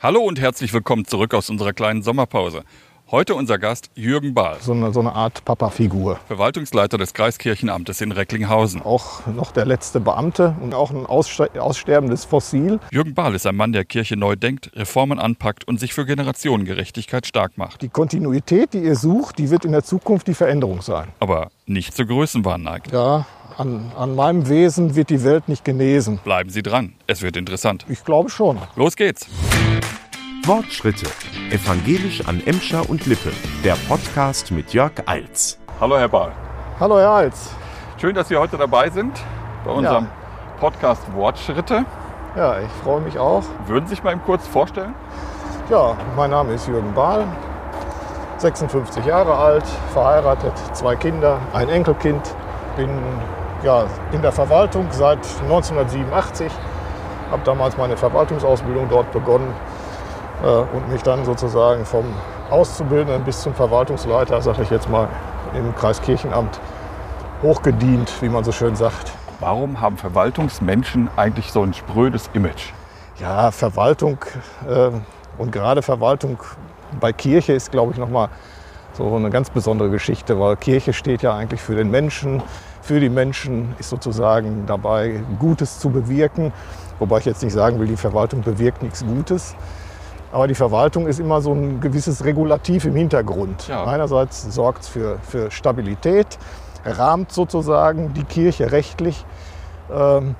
[0.00, 2.62] Hallo und herzlich willkommen zurück aus unserer kleinen Sommerpause.
[3.10, 6.20] Heute unser Gast Jürgen Bahl, So eine, so eine Art Papa-Figur.
[6.28, 8.82] Verwaltungsleiter des Kreiskirchenamtes in Recklinghausen.
[8.82, 12.78] Auch noch der letzte Beamte und auch ein ausste- aussterbendes Fossil.
[12.92, 17.26] Jürgen Bahl ist ein Mann, der Kirche neu denkt, Reformen anpackt und sich für Generationengerechtigkeit
[17.26, 17.80] stark macht.
[17.80, 21.08] Die Kontinuität, die ihr sucht, die wird in der Zukunft die Veränderung sein.
[21.18, 22.92] Aber nicht zur Größenwahn neigt.
[22.92, 23.26] Ja,
[23.58, 26.18] an, an meinem Wesen wird die Welt nicht genesen.
[26.18, 27.84] Bleiben Sie dran, es wird interessant.
[27.88, 28.58] Ich glaube schon.
[28.76, 29.26] Los geht's!
[30.44, 31.06] Wortschritte.
[31.50, 33.32] Evangelisch an Emscher und Lippe.
[33.64, 35.58] Der Podcast mit Jörg Eils.
[35.80, 36.32] Hallo Herr Bahl.
[36.78, 37.50] Hallo Herr Heitz.
[38.00, 39.12] Schön, dass Sie heute dabei sind
[39.64, 40.06] bei unserem
[40.60, 41.84] Podcast Wortschritte.
[42.36, 43.42] Ja, ich freue mich auch.
[43.66, 44.94] Würden Sie sich mal eben kurz vorstellen?
[45.68, 47.26] Ja, mein Name ist Jürgen Bahl,
[48.38, 52.22] 56 Jahre alt, verheiratet, zwei Kinder, ein Enkelkind.
[52.76, 52.88] Bin
[53.62, 56.50] ja, in der Verwaltung seit 1987,
[57.30, 59.52] habe damals meine Verwaltungsausbildung dort begonnen
[60.42, 62.04] äh, und mich dann sozusagen vom
[62.50, 65.08] Auszubildenden bis zum Verwaltungsleiter, sage ich jetzt mal,
[65.54, 66.60] im Kreiskirchenamt
[67.42, 69.12] hochgedient, wie man so schön sagt.
[69.40, 72.72] Warum haben Verwaltungsmenschen eigentlich so ein sprödes Image?
[73.20, 74.18] Ja, Verwaltung
[74.68, 74.90] äh,
[75.36, 76.38] und gerade Verwaltung
[77.00, 78.28] bei Kirche ist, glaube ich, nochmal
[78.94, 82.42] so eine ganz besondere Geschichte, weil Kirche steht ja eigentlich für den Menschen,
[82.80, 86.52] für die Menschen, ist sozusagen dabei, Gutes zu bewirken.
[86.98, 89.54] Wobei ich jetzt nicht sagen will, die Verwaltung bewirkt nichts Gutes.
[90.32, 93.68] Aber die Verwaltung ist immer so ein gewisses Regulativ im Hintergrund.
[93.68, 93.84] Ja.
[93.84, 96.38] Einerseits sorgt es für, für Stabilität,
[96.84, 99.24] rahmt sozusagen die Kirche rechtlich.
[99.90, 100.34] Ähm,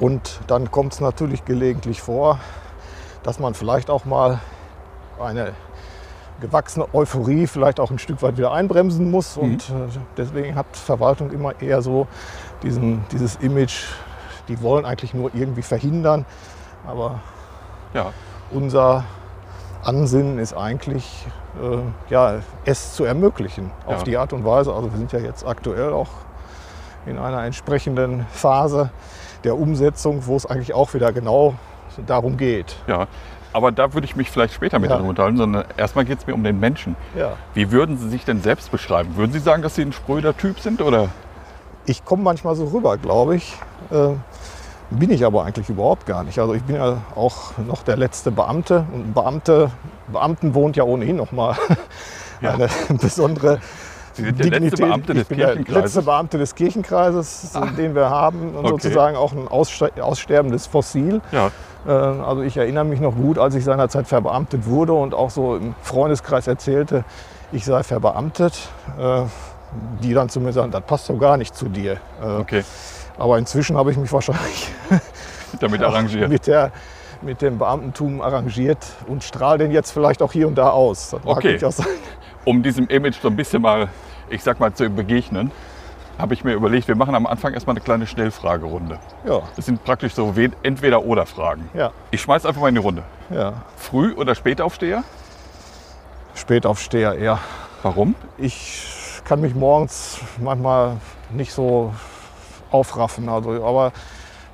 [0.00, 2.38] und dann kommt es natürlich gelegentlich vor,
[3.22, 4.40] dass man vielleicht auch mal
[5.20, 5.52] eine
[6.42, 9.36] gewachsene Euphorie vielleicht auch ein Stück weit wieder einbremsen muss.
[9.38, 9.72] Und äh,
[10.16, 12.06] deswegen hat Verwaltung immer eher so
[12.62, 13.84] diesen, dieses Image,
[14.48, 16.26] die wollen eigentlich nur irgendwie verhindern.
[16.86, 17.20] Aber
[17.94, 18.12] Ja,
[18.50, 19.04] unser
[19.84, 21.26] Ansinnen ist eigentlich,
[21.62, 21.78] äh,
[22.12, 24.04] ja, es zu ermöglichen auf Ja.
[24.04, 24.72] die Art und Weise.
[24.74, 26.08] Also wir sind ja jetzt aktuell auch
[27.06, 28.90] in einer entsprechenden Phase
[29.44, 31.54] der Umsetzung, wo es eigentlich auch wieder genau
[32.06, 32.76] darum geht.
[32.86, 33.06] ja.
[33.52, 34.98] Aber da würde ich mich vielleicht später mit Ja.
[34.98, 36.96] Ihnen unterhalten, sondern erstmal geht es mir um den Menschen.
[37.16, 37.32] Ja.
[37.54, 39.16] Wie würden Sie sich denn selbst beschreiben?
[39.16, 41.08] Würden Sie sagen, dass Sie ein spröder Typ sind oder?
[41.84, 43.56] Ich komme manchmal so rüber, glaube ich.
[43.90, 44.08] Äh,
[44.90, 46.38] bin ich aber eigentlich überhaupt gar nicht.
[46.38, 48.84] Also ich bin ja auch noch der letzte Beamte.
[48.92, 49.70] Und Beamte,
[50.08, 51.56] Beamten wohnt ja ohnehin noch mal
[52.40, 52.50] Ja.
[52.54, 52.68] eine
[53.00, 53.58] besondere
[54.14, 54.86] Sie sind der letzte Dignität.
[54.86, 55.82] Beamte des ich bin der Kirchenkreises.
[55.82, 58.50] letzte Beamte des Kirchenkreises, den wir haben.
[58.54, 58.68] Und Okay.
[58.68, 61.22] sozusagen auch ein ausste- aussterbendes Fossil.
[61.32, 61.50] Ja,
[61.84, 65.74] Also ich erinnere mich noch gut, als ich seinerzeit verbeamtet wurde und auch so im
[65.82, 67.04] Freundeskreis erzählte,
[67.50, 68.54] ich sei verbeamtet.
[68.98, 69.22] äh,
[70.02, 71.94] Die dann zu mir sagen, das passt so gar nicht zu dir.
[72.22, 72.62] Äh, okay.
[73.18, 74.68] Aber inzwischen habe ich mich wahrscheinlich
[75.60, 76.28] Damit arrangiert.
[76.28, 76.72] mit, der,
[77.20, 81.14] mit dem Beamtentum arrangiert und strahle den jetzt vielleicht auch hier und da aus.
[81.24, 81.58] Okay.
[82.44, 83.88] Um diesem Image so ein bisschen mal,
[84.30, 85.50] ich sag mal, zu begegnen,
[86.22, 88.98] habe ich mir überlegt, wir machen am Anfang erstmal eine kleine Schnellfragerunde.
[89.28, 91.68] Ja, Das sind praktisch so we- Entweder-Oder-Fragen.
[91.74, 93.02] ja, Ich schmeiß einfach mal in die Runde.
[93.28, 93.54] ja.
[93.76, 95.02] Früh- oder Spätaufsteher?
[96.34, 97.38] Spätaufsteher eher.
[97.82, 98.14] Warum?
[98.38, 100.96] Ich kann mich morgens manchmal
[101.30, 101.92] nicht so
[102.70, 103.28] aufraffen.
[103.28, 103.92] Also, aber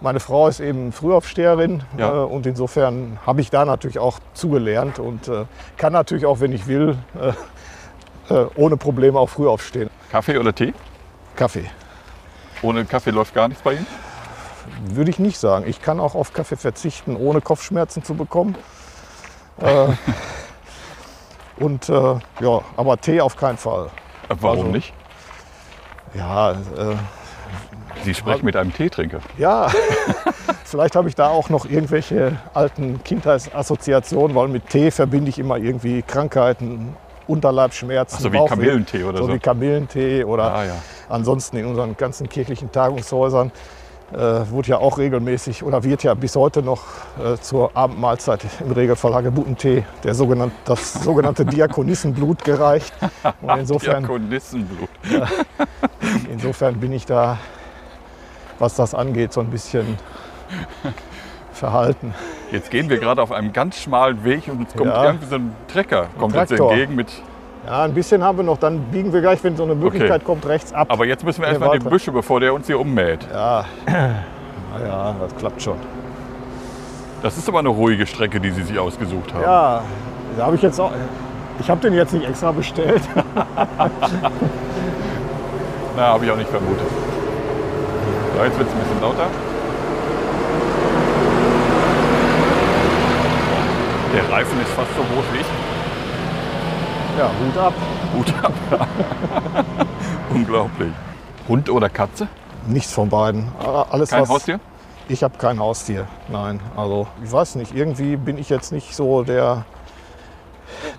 [0.00, 2.08] meine Frau ist eben Frühaufsteherin Ja.
[2.22, 5.44] äh, und insofern habe ich da natürlich auch zugelernt und äh,
[5.76, 9.90] kann natürlich auch, wenn ich will, äh, äh, ohne Probleme auch früh aufstehen.
[10.10, 10.72] Kaffee oder Tee?
[11.38, 11.70] Kaffee.
[12.62, 13.86] Ohne Kaffee läuft gar nichts bei Ihnen?
[14.90, 15.64] Würde ich nicht sagen.
[15.68, 18.56] Ich kann auch auf Kaffee verzichten, ohne Kopfschmerzen zu bekommen.
[19.60, 19.86] Äh,
[21.62, 21.92] und äh,
[22.40, 23.86] ja, aber Tee auf keinen Fall.
[24.28, 24.92] Äh, Warum Also- nicht?
[26.14, 26.56] Ja, äh,
[28.04, 29.20] Sie sprechen mit einem Teetrinker.
[29.36, 29.68] ja.
[30.64, 35.56] vielleicht habe ich da auch noch irgendwelche alten Kindheitsassoziationen, weil mit Tee verbinde ich immer
[35.56, 36.96] irgendwie Krankheiten,
[37.28, 38.16] Unterleibsschmerzen.
[38.18, 38.48] Ach so, wie Bauchweh.
[38.56, 39.26] Kamillentee oder so.
[39.26, 39.32] so.
[39.34, 40.72] wie Kamillentee oder Ah, ja.
[41.08, 43.52] ansonsten in unseren ganzen kirchlichen Tagungshäusern
[44.12, 44.16] äh,
[44.50, 46.82] wurde ja auch regelmäßig oder wird ja bis heute noch
[47.22, 52.92] äh, zur Abendmahlzeit im Regelfall Hagebuttentee, der sogenannte, das sogenannte Diakonissenblut gereicht.
[53.42, 54.88] Und insofern, Diakonissenblut.
[56.32, 57.36] insofern bin ich da,
[58.58, 59.98] was das angeht, so ein bisschen
[61.52, 62.14] verhalten.
[62.50, 65.04] Jetzt gehen wir gerade auf einem ganz schmalen Weg und uns kommt Ja.
[65.04, 66.70] irgendwie so ein Trecker kommt uns Traktor.
[66.72, 67.08] entgegen mit.
[67.66, 70.46] Ja, ein bisschen haben wir noch, dann biegen wir gleich, wenn so eine Möglichkeit kommt,
[70.46, 70.86] rechts ab.
[70.90, 71.86] Aber jetzt müssen wir erstmal die.
[71.86, 73.26] Büsche, bevor der uns hier ummäht.
[73.30, 75.76] ja, naja, das klappt schon.
[77.22, 79.42] Das ist aber eine ruhige Strecke, die Sie sich ausgesucht haben.
[79.42, 79.82] Ja,
[80.38, 80.92] da habe ich jetzt auch.
[81.60, 83.02] Ich habe den jetzt nicht extra bestellt.
[85.96, 86.86] Na, habe ich auch nicht vermutet.
[88.36, 89.26] So, jetzt wird es ein bisschen lauter.
[94.14, 95.46] Der Reifen ist fast so groß wie ich.
[97.18, 97.74] Ja, Hut ab.
[98.16, 98.52] Hut ab.
[100.34, 100.92] Unglaublich.
[101.48, 102.28] Hund oder Katze?
[102.66, 103.48] Nichts von beiden.
[103.90, 104.60] Alles Kein was, Haustier?
[105.08, 106.60] Ich habe kein Haustier, nein.
[106.76, 109.64] Also ich weiß nicht, irgendwie bin ich jetzt nicht so der,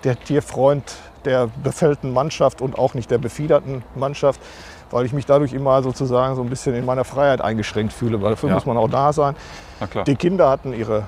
[0.04, 4.40] der Tierfreund der befällten Mannschaft und auch nicht der befiederten Mannschaft,
[4.90, 8.30] weil ich mich dadurch immer sozusagen so ein bisschen in meiner Freiheit eingeschränkt fühle, weil
[8.30, 8.54] dafür Ja.
[8.56, 9.36] muss man auch da sein.
[10.06, 11.04] Die Kinder hatten ihre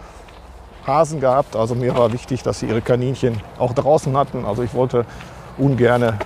[0.86, 4.44] Hasen gehabt, also mir war wichtig, dass sie ihre Kaninchen auch draußen hatten.
[4.44, 5.04] Also ich wollte
[5.58, 6.18] ungerne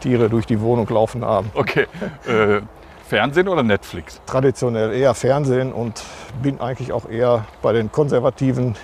[0.00, 1.50] Tiere durch die Wohnung laufen haben.
[1.54, 1.86] Okay.
[2.26, 2.60] Äh,
[3.06, 4.20] Fernsehen oder Netflix?
[4.26, 6.02] traditionell eher Fernsehen und
[6.42, 8.76] bin eigentlich auch eher bei den konservativen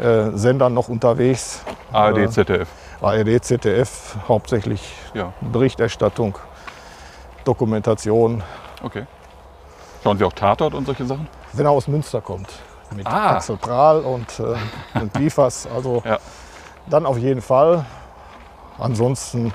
[0.00, 1.62] äh, Sendern noch unterwegs.
[1.92, 2.68] ARD, Äh, ZDF.
[3.02, 6.38] ARD, ZDF, hauptsächlich Ja, Berichterstattung,
[7.44, 8.42] Dokumentation.
[8.82, 9.04] okay.
[10.02, 11.26] Schauen Sie auch Tatort und solche Sachen?
[11.52, 12.48] Wenn er aus Münster kommt,
[12.94, 13.36] mit Ah.
[13.36, 15.66] Axel Prahl und, äh, und Liefers.
[15.74, 16.18] Also Ja.
[16.88, 17.84] dann auf jeden Fall.
[18.78, 19.52] Ansonsten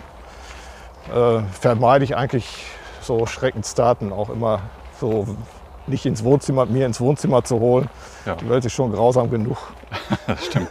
[1.13, 2.65] äh, vermeide ich eigentlich
[3.01, 4.61] so Schreckenstaten auch immer
[4.99, 5.27] so
[5.87, 7.89] nicht ins Wohnzimmer, mir ins Wohnzimmer zu holen.
[8.25, 8.35] Ja.
[8.35, 9.57] Die Welt ist schon grausam genug.
[10.27, 10.69] Das stimmt.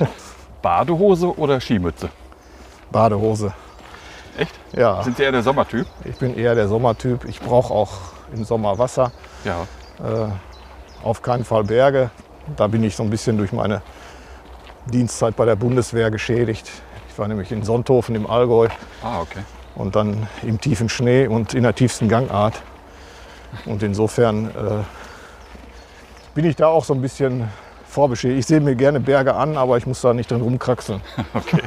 [0.63, 2.09] Badehose oder Skimütze?
[2.91, 3.53] Badehose.
[4.39, 4.55] Echt?
[4.73, 5.87] Ja, Sind Sie eher der Sommertyp?
[6.05, 7.25] ich bin eher der Sommertyp.
[7.27, 7.91] Ich brauche auch
[8.33, 9.13] im Sommer Wasser.
[9.45, 9.63] Ja.
[10.03, 10.29] Äh,
[11.05, 12.11] auf keinen Fall Berge.
[12.57, 13.83] Da bin ich so ein bisschen durch meine
[14.87, 16.69] Dienstzeit bei der Bundeswehr geschädigt.
[17.09, 18.69] Ich war nämlich in Sonthofen im Allgäu
[19.03, 19.41] Ah, okay.
[19.75, 22.63] und dann im tiefen Schnee und in der tiefsten Gangart.
[23.67, 24.51] Und insofern äh,
[26.35, 27.49] bin ich da auch so ein bisschen
[27.87, 28.41] vorbeschädigt.
[28.41, 31.01] Ich sehe mir gerne Berge an, aber ich muss da nicht drin rumkraxeln.
[31.35, 31.61] okay.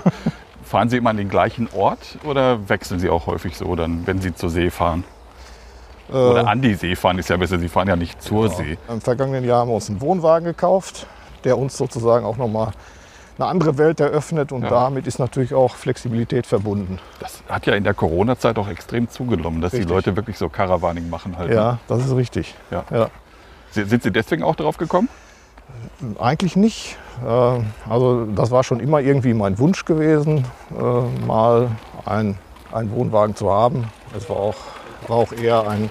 [0.64, 4.20] Fahren Sie immer an den gleichen Ort oder wechseln Sie auch häufig so, dann, wenn
[4.20, 5.04] Sie zur See fahren?
[6.10, 7.58] Äh, Oder an die See fahren ist ja besser.
[7.60, 8.56] Sie fahren ja nicht zur Genau.
[8.58, 8.78] See.
[8.90, 11.08] Im vergangenen Jahr haben wir uns einen Wohnwagen gekauft,
[11.44, 12.72] der uns sozusagen auch nochmal
[13.38, 14.70] eine andere Welt eröffnet und Ja.
[14.70, 17.00] damit ist natürlich auch Flexibilität verbunden.
[17.20, 19.88] Das hat ja in der Corona-Zeit auch extrem zugenommen, dass Richtig.
[19.88, 21.50] die Leute wirklich so Caravaning machen halt.
[21.50, 21.56] ne?
[21.56, 22.56] Ja, das ist richtig.
[22.72, 22.84] Ja.
[22.92, 23.10] Ja.
[23.72, 25.10] Sind Sie deswegen auch drauf gekommen?
[26.20, 26.98] Eigentlich nicht.
[27.26, 27.60] Äh,
[27.90, 31.70] Also das war schon immer irgendwie mein Wunsch gewesen, äh, mal
[32.06, 32.38] ein,
[32.72, 33.86] einen Wohnwagen zu haben.
[34.16, 34.56] Es war auch,
[35.10, 35.90] war auch eher ein,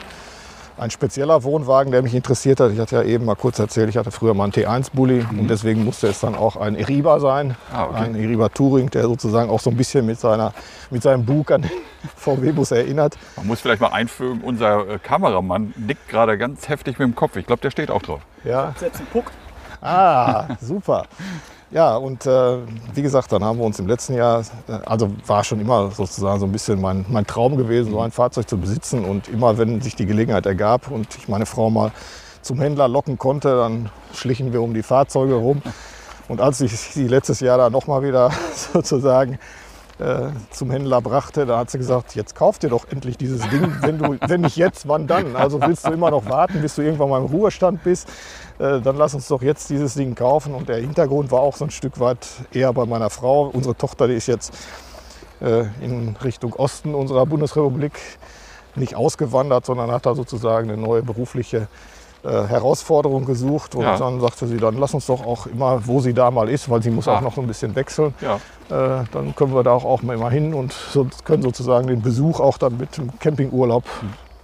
[0.77, 2.73] ein spezieller Wohnwagen, der mich interessiert hat.
[2.73, 5.85] Ich hatte ja eben mal kurz erzählt, ich hatte früher mal einen T1-Bully und deswegen
[5.85, 7.57] musste es dann auch ein Eriba sein.
[7.73, 7.97] Ah, okay.
[7.97, 10.53] Ein Eriba Touring, der sozusagen auch so ein bisschen mit, seiner,
[10.91, 11.71] mit seinem Bug an den
[12.17, 13.17] VW-Bus erinnert.
[13.37, 17.37] Man muss vielleicht mal einfügen, unser äh, Kameramann nickt gerade ganz heftig mit dem Kopf.
[17.37, 18.21] Ich glaube, der steht auch drauf.
[18.45, 19.31] Ja, Setzen Puck.
[19.81, 21.05] Ah, super.
[21.75, 22.59] Ja, und äh,
[22.95, 26.39] wie gesagt, dann haben wir uns im letzten Jahr, äh, also war schon immer sozusagen
[26.39, 29.05] so ein bisschen mein, mein Traum gewesen, so ein Fahrzeug zu besitzen.
[29.05, 31.91] Und immer, wenn sich die Gelegenheit ergab und ich meine Frau mal
[32.43, 35.63] zum Händler locken konnte, dann schlichen wir um die Fahrzeuge rum.
[36.27, 38.31] Und als ich sie letztes Jahr da nochmal wieder
[38.73, 39.39] sozusagen
[39.99, 43.73] äh, zum Händler brachte, da hat sie gesagt, jetzt kauf dir doch endlich dieses Ding,
[43.81, 45.37] wenn, du, wenn nicht jetzt, wann dann?
[45.37, 48.09] Also willst du immer noch warten, bis du irgendwann mal im Ruhestand bist?
[48.59, 50.55] Äh, dann lass uns doch jetzt dieses Ding kaufen.
[50.55, 53.47] Und der Hintergrund war auch so ein Stück weit eher bei meiner Frau.
[53.53, 54.53] Unsere Tochter, die ist jetzt
[55.41, 57.93] äh, in Richtung Osten unserer Bundesrepublik
[58.77, 61.69] nicht ausgewandert, sondern hat da sozusagen eine neue berufliche
[62.25, 63.75] äh, Herausforderung gesucht.
[63.75, 63.97] Und Ja.
[63.99, 66.83] dann sagte sie, dann lass uns doch auch immer, wo sie da mal ist, weil
[66.83, 67.17] sie muss Ah.
[67.17, 68.37] auch noch ein bisschen wechseln, Ja.
[68.71, 72.01] äh, dann können wir da auch, auch mal immer hin und so, können sozusagen den
[72.03, 73.85] Besuch auch dann mit dem Campingurlaub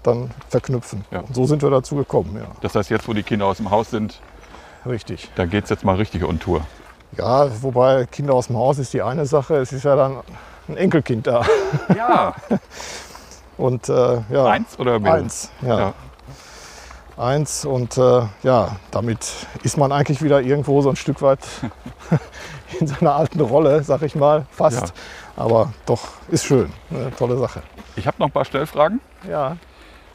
[0.02, 1.05] dann verknüpfen.
[1.11, 1.21] Ja.
[1.21, 2.47] Und so sind wir dazu gekommen, ja.
[2.61, 4.21] Das heißt, jetzt, wo die Kinder aus dem Haus sind,
[4.87, 5.31] Richtig.
[5.35, 6.62] da geht es jetzt mal richtig on Tour.
[7.19, 10.19] Ja, wobei Kinder aus dem Haus ist die eine Sache, es ist ja dann
[10.69, 11.43] ein Enkelkind da.
[11.95, 12.35] Ja.
[13.59, 15.12] Und äh, ja, Eins oder mehr?
[15.14, 15.93] eins, ja.
[17.21, 19.19] Eins und äh, ja, damit
[19.62, 21.41] ist man eigentlich wieder irgendwo so ein Stück weit
[22.81, 24.81] in seiner alten Rolle, sag ich mal, fast.
[24.89, 24.93] Ja.
[25.37, 27.62] Aber doch, ist schön, eine tolle Sache.
[27.97, 29.00] Ich habe noch ein paar Stellfragen.
[29.29, 29.57] Ja,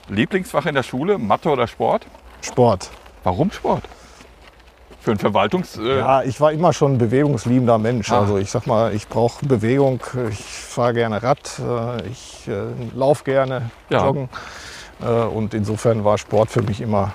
[0.10, 2.08] Lieblingsfach in der Schule, Mathe oder Sport?
[2.42, 2.90] Sport.
[3.24, 3.84] Warum Sport?
[5.00, 5.78] Für einen Verwaltungs...
[5.78, 8.12] Äh, Ja, ich war immer schon ein bewegungsliebender Mensch.
[8.12, 8.22] Ah.
[8.22, 10.00] Also ich sag mal, ich brauche Bewegung.
[10.32, 12.64] Ich fahre gerne Rad, äh, ich äh,
[12.96, 14.06] laufe gerne, Ja.
[14.06, 14.30] joggen.
[15.02, 17.12] Äh, Und insofern war Sport für mich immer,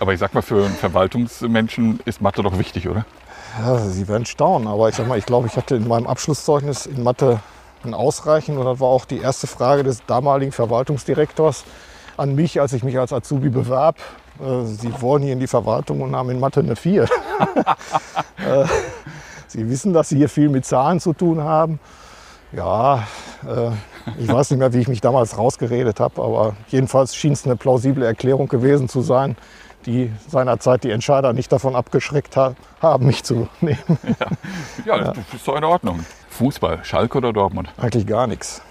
[0.00, 3.04] Aber ich sag mal, für einen Verwaltungsmenschen ist Mathe doch wichtig, oder?
[3.60, 6.86] ja, Sie werden staunen, aber ich sag mal, ich glaube, ich hatte in meinem Abschlusszeugnis
[6.86, 7.38] in Mathe
[7.84, 8.58] ein Ausreichen.
[8.58, 11.64] Und das war auch die erste Frage des damaligen Verwaltungsdirektors
[12.16, 13.96] an mich, als ich mich als Azubi bewarb.
[14.40, 17.06] Äh, Sie wollen hier in die Verwaltung und haben in Mathe eine 4.
[18.38, 18.66] Äh,
[19.46, 21.78] Sie wissen, dass Sie hier viel mit Zahlen zu tun haben.
[22.56, 23.06] Ja,
[23.46, 23.70] äh,
[24.18, 27.56] ich weiß nicht mehr, wie ich mich damals rausgeredet habe, aber jedenfalls schien es eine
[27.56, 29.36] plausible Erklärung gewesen zu sein,
[29.86, 33.78] die seinerzeit die Entscheider nicht davon abgeschreckt ha haben, mich zu nehmen.
[34.84, 36.04] Ja, das ist doch in Ordnung.
[36.30, 37.70] Fußball, Schalke oder Dortmund?
[37.76, 38.62] Eigentlich gar nichts.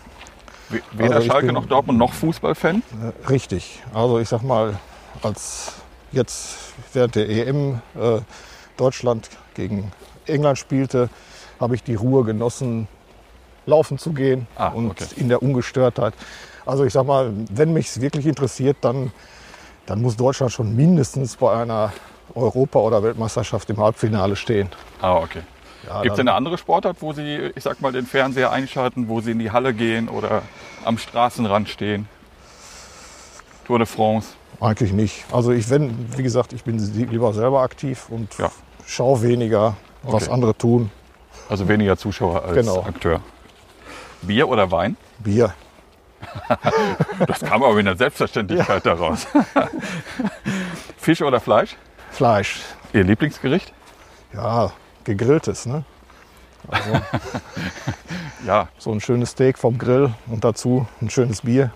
[0.70, 2.84] We- Weder Also Schalke bin- noch Dortmund noch Fußballfan?
[3.26, 3.82] Äh, Richtig.
[3.94, 4.78] Also ich sag mal,
[5.22, 5.74] als
[6.12, 6.58] jetzt
[6.94, 8.20] während der EM äh,
[8.78, 9.92] Deutschland gegen
[10.26, 11.10] England spielte,
[11.60, 12.88] habe ich die Ruhe genossen,
[13.66, 15.06] laufen zu gehen Ah, und okay.
[15.18, 16.14] in der Ungestörtheit.
[16.66, 19.12] Also ich sag mal, wenn mich es wirklich interessiert, dann,
[19.86, 21.92] dann muss Deutschland schon mindestens bei einer
[22.36, 24.70] Europa- oder Weltmeisterschaft im Halbfinale stehen.
[25.02, 25.42] Ah, okay.
[25.88, 29.20] Ja, Gibt es eine andere Sportart, wo Sie, ich sag mal, den Fernseher einschalten, wo
[29.20, 30.42] Sie in die Halle gehen oder
[30.86, 32.08] am Straßenrand stehen?
[33.66, 34.30] Tour de France.
[34.62, 35.26] Eigentlich nicht.
[35.32, 36.78] Also ich, wenn, wie gesagt, ich bin
[37.10, 38.50] lieber selber aktiv und Ja.
[38.86, 40.34] schaue weniger, was Okay.
[40.34, 40.90] andere tun.
[41.50, 42.84] Also weniger Zuschauer als Genau.
[42.84, 43.20] Akteur.
[44.24, 44.98] Bier oder Wein?
[45.20, 45.54] Bier.
[47.28, 49.28] Das kam aber mit einer Selbstverständlichkeit daraus.
[50.98, 51.76] Fisch oder Fleisch?
[52.12, 52.62] Fleisch.
[52.94, 53.74] Ihr Lieblingsgericht?
[54.34, 54.72] Ja,
[55.04, 55.84] gegrilltes, ne?
[58.48, 61.72] Ja, So ein schönes Steak vom Grill und dazu ein schönes Bier.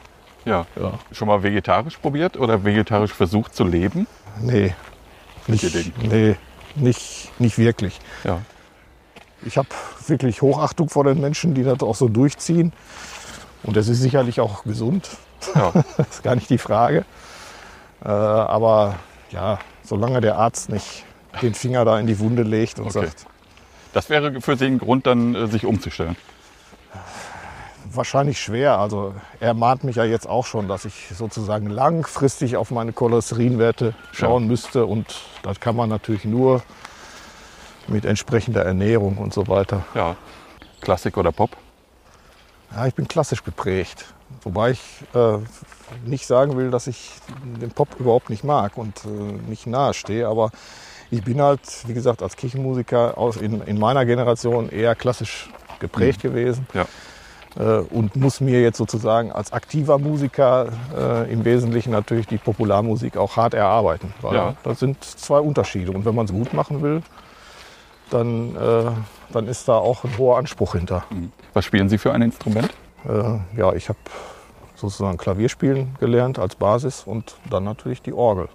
[0.46, 0.66] ja.
[0.76, 0.94] Ja.
[1.12, 4.08] Schon mal vegetarisch probiert oder vegetarisch versucht zu leben?
[4.42, 4.74] Nee,
[5.48, 5.94] nicht, Ding.
[6.04, 6.36] nee,
[6.76, 8.00] nicht, nicht wirklich.
[8.24, 8.40] Ja.
[9.44, 9.68] Ich habe
[10.08, 12.74] wirklich Hochachtung vor den Menschen, die das auch so durchziehen.
[13.64, 15.10] Und das ist sicherlich auch gesund.
[15.56, 15.72] ja.
[15.98, 17.06] Das ist gar nicht die Frage.
[18.04, 18.96] Äh, aber
[19.32, 21.04] ja, solange der Arzt nicht
[21.42, 23.06] den Finger da in die Wunde legt und Okay.
[23.06, 23.26] sagt,
[23.94, 26.16] Das wäre für Sie ein Grund, dann äh, sich umzustellen.
[27.90, 28.78] wahrscheinlich schwer.
[28.80, 33.94] Also er mahnt mich ja jetzt auch schon, dass ich sozusagen langfristig auf meine Cholesterinwerte
[34.12, 34.86] schauen müsste.
[34.86, 36.62] Und das kann man natürlich nur
[37.90, 39.84] mit entsprechender Ernährung und so weiter.
[39.96, 40.16] Ja.
[40.82, 41.52] Klassik oder Pop?
[42.76, 44.06] Ja, ich bin klassisch geprägt.
[44.44, 44.82] Wobei ich
[45.16, 45.38] äh,
[46.06, 47.12] nicht sagen will, dass ich
[47.62, 50.28] den Pop überhaupt nicht mag und äh, nicht nahe stehe.
[50.28, 50.52] Aber
[51.10, 56.22] ich bin halt, wie gesagt, als Kirchenmusiker aus, in, in meiner Generation eher klassisch geprägt
[56.22, 56.68] gewesen.
[56.74, 56.86] Ja.
[57.58, 63.16] äh, und muss mir jetzt sozusagen als aktiver Musiker äh, im Wesentlichen natürlich die Popularmusik
[63.16, 64.14] auch hart erarbeiten.
[64.22, 64.56] Weil Ja.
[64.64, 65.92] das sind zwei Unterschiede.
[65.94, 67.02] Und wenn man es gut machen will,
[68.10, 68.92] dann, äh,
[69.32, 71.04] dann ist da auch ein hoher Anspruch hinter.
[71.54, 72.70] Was spielen Sie für ein Instrument?
[73.08, 74.00] Äh, ja, ich habe
[74.76, 78.50] sozusagen Klavierspielen gelernt als Basis und dann natürlich die Orgel.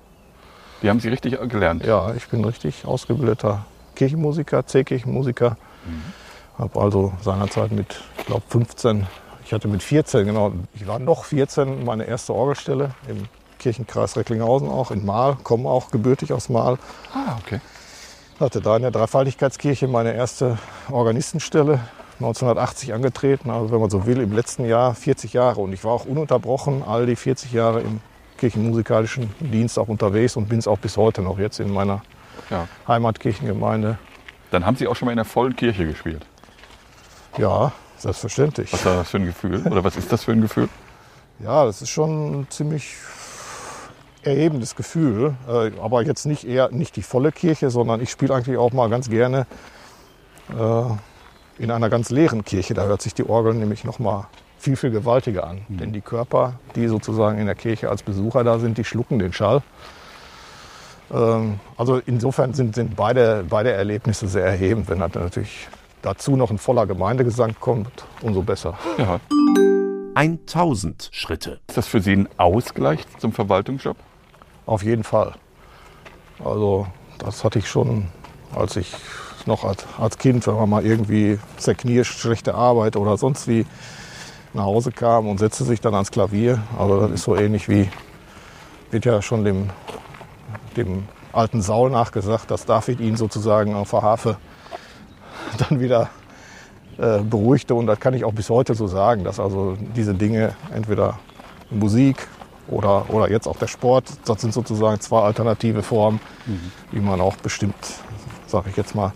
[0.83, 1.85] Die haben Sie richtig gelernt.
[1.85, 5.57] Ja, ich bin richtig ausgebildeter Kirchenmusiker, C-Kirchenmusiker.
[6.59, 9.07] Habe also seinerzeit mit, ich glaube 15,
[9.45, 13.29] ich hatte mit 14, genau, ich war noch 14, meine erste Orgelstelle im
[13.59, 16.79] Kirchenkreis Recklinghausen auch, in Mahl, komme auch gebürtig aus Mahl.
[17.15, 17.61] Ah, okay.
[18.43, 20.59] Hatte da in der Dreifaltigkeitskirche meine erste
[20.91, 21.79] Organistenstelle
[22.15, 25.61] 1980 angetreten, also wenn man so will, im letzten Jahr 40 Jahre.
[25.61, 28.01] Und ich war auch ununterbrochen all die 40 Jahre im
[28.39, 32.03] kirchenmusikalischen Dienst auch unterwegs und bin es auch bis heute noch jetzt in meiner
[32.51, 32.67] Ja.
[32.89, 33.97] Heimatkirchengemeinde.
[34.51, 36.27] Dann haben Sie auch schon mal in der vollen Kirche gespielt.
[37.39, 38.73] Ja, selbstverständlich.
[38.73, 39.65] Was war das für ein Gefühl?
[39.69, 40.69] Oder was ist das für ein Gefühl?
[41.39, 42.97] Ja, das ist schon ziemlich
[44.23, 45.35] erhebendes Gefühl.
[45.49, 48.89] Äh, aber jetzt nicht eher nicht die volle Kirche, sondern ich spiele eigentlich auch mal
[48.89, 49.47] ganz gerne
[50.51, 52.75] äh, in einer ganz leeren Kirche.
[52.75, 55.63] Da hört sich die Orgel nämlich noch mal viel, viel gewaltiger an.
[55.69, 59.33] Denn die Körper, die sozusagen in der Kirche als Besucher da sind, die schlucken den
[59.33, 59.63] Schall.
[61.13, 64.89] Ähm, also insofern sind, sind beide, beide Erlebnisse sehr erhebend.
[64.89, 65.69] Wenn dann natürlich
[66.01, 68.79] dazu noch ein voller Gemeindegesang kommt, umso besser.
[68.99, 69.21] Ja.
[70.15, 71.61] 1000 Schritte.
[71.69, 73.97] Ist das für Sie ein Ausgleich zum Verwaltungsjob?
[74.67, 75.33] Auf jeden Fall.
[76.45, 76.87] Also
[77.19, 78.09] das hatte ich schon,
[78.55, 78.93] als ich
[79.47, 83.67] noch als, als Kind, wenn man mal irgendwie zerknirscht, schlechte Arbeit oder sonst wie
[84.55, 86.63] nach Hause kam und setzte sich dann ans Klavier.
[86.79, 87.89] Also das ist so ähnlich wie,
[88.91, 89.71] wird ja schon dem,
[90.77, 94.37] dem alten Saul nachgesagt, dass David ihn sozusagen auf der Harfe
[95.69, 96.11] dann wieder
[96.99, 97.75] äh, beruhigte.
[97.75, 101.19] Und das kann ich auch bis heute so sagen, dass also diese Dinge entweder
[101.71, 102.29] Musik
[102.69, 106.21] oder, oder jetzt auch der Sport, das sind sozusagen zwei alternative Formen,
[106.91, 107.75] wie man auch bestimmt,
[108.47, 109.13] sage ich jetzt mal,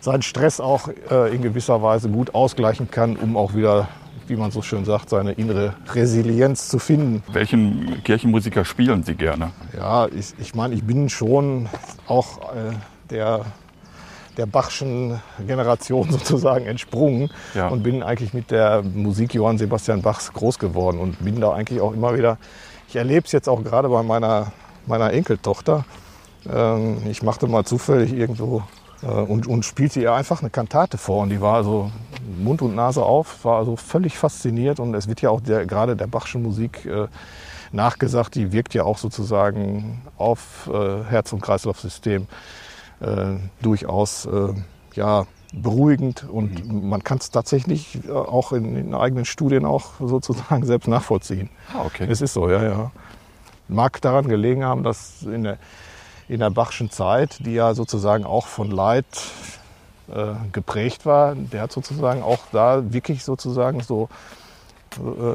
[0.00, 3.88] seinen Stress auch äh, in gewisser Weise gut ausgleichen kann, um auch wieder,
[4.28, 7.22] wie man so schön sagt, seine innere Resilienz zu finden.
[7.32, 9.50] Welchen Kirchenmusiker spielen Sie gerne?
[9.76, 11.68] Ja, ich, ich meine, ich bin schon
[12.06, 12.72] auch äh,
[13.10, 13.46] der,
[14.36, 17.68] der Bachschen Generation sozusagen entsprungen Ja.
[17.68, 21.80] und bin eigentlich mit der Musik Johann Sebastian Bachs groß geworden und bin da eigentlich
[21.80, 22.38] auch immer wieder,
[22.96, 24.52] ich erlebe es jetzt auch gerade bei meiner,
[24.86, 25.84] meiner Enkeltochter.
[26.50, 28.62] Ähm, ich machte mal zufällig irgendwo
[29.02, 31.24] äh, und, und spielte ihr einfach eine Kantate vor.
[31.24, 31.90] Und die war also
[32.38, 34.80] Mund und Nase auf, war also völlig fasziniert.
[34.80, 37.08] Und es wird ja auch der, gerade der Bachschen Musik äh,
[37.70, 42.26] nachgesagt, die wirkt ja auch sozusagen auf äh, Herz- und Kreislaufsystem
[43.00, 44.54] äh, durchaus äh,
[44.94, 45.26] ja,
[45.56, 46.88] beruhigend und mhm.
[46.88, 51.48] man kann es tatsächlich äh, auch in, in, eigenen Studien auch sozusagen selbst nachvollziehen.
[51.72, 52.06] Ah, okay.
[52.08, 52.90] Es ist so, ja, ja.
[53.68, 55.58] Mag daran gelegen haben, dass in der,
[56.28, 59.06] in der Bachschen Zeit, die ja sozusagen auch von Leid
[60.08, 64.08] äh, geprägt war, der hat sozusagen auch da wirklich sozusagen so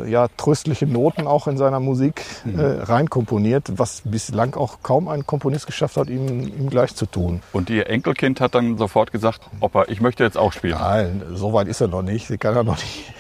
[0.08, 2.60] ja, tröstliche Noten auch in seiner Musik mhm.
[2.60, 7.41] äh, reinkomponiert, was bislang auch kaum ein Komponist geschafft hat, ihm, ihm gleich zu tun.
[7.53, 10.77] Und ihr Enkelkind hat dann sofort gesagt, Opa, ich möchte jetzt auch spielen.
[10.80, 12.27] Nein, so weit ist er noch nicht.
[12.27, 13.13] Sie kann er noch nicht.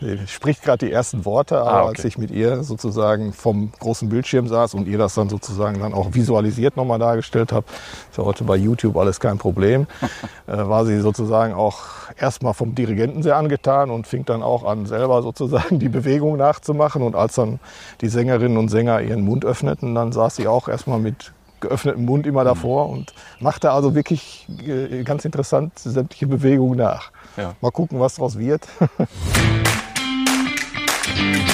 [0.00, 1.88] Sie spricht gerade die ersten Worte, aber ah, okay.
[1.88, 5.92] als ich mit ihr sozusagen vom großen Bildschirm saß und ihr das dann sozusagen dann
[5.92, 7.66] auch visualisiert nochmal dargestellt habe,
[8.10, 9.86] ist ja heute bei YouTube alles kein Problem,
[10.46, 11.80] äh, war sie sozusagen auch
[12.16, 17.02] erstmal vom Dirigenten sehr angetan und fing dann auch an, selber sozusagen die Bewegung nachzumachen.
[17.02, 17.58] Und als dann
[18.00, 22.26] die Sängerinnen und Sänger ihren Mund öffneten, dann saß sie auch erstmal mit geöffnetem Mund
[22.26, 27.10] immer davor und machte also wirklich äh, ganz interessant sämtliche Bewegungen nach.
[27.36, 27.54] Ja.
[27.60, 28.66] Mal gucken, was daraus wird.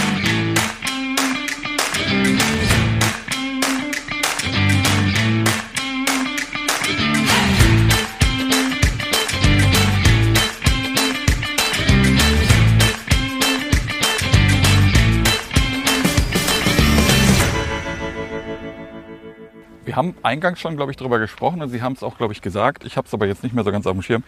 [19.97, 22.85] haben eingangs schon, glaube ich, darüber gesprochen und Sie haben es auch, glaube ich, gesagt.
[22.85, 24.23] Ich habe es aber jetzt nicht mehr so ganz auf dem Schirm.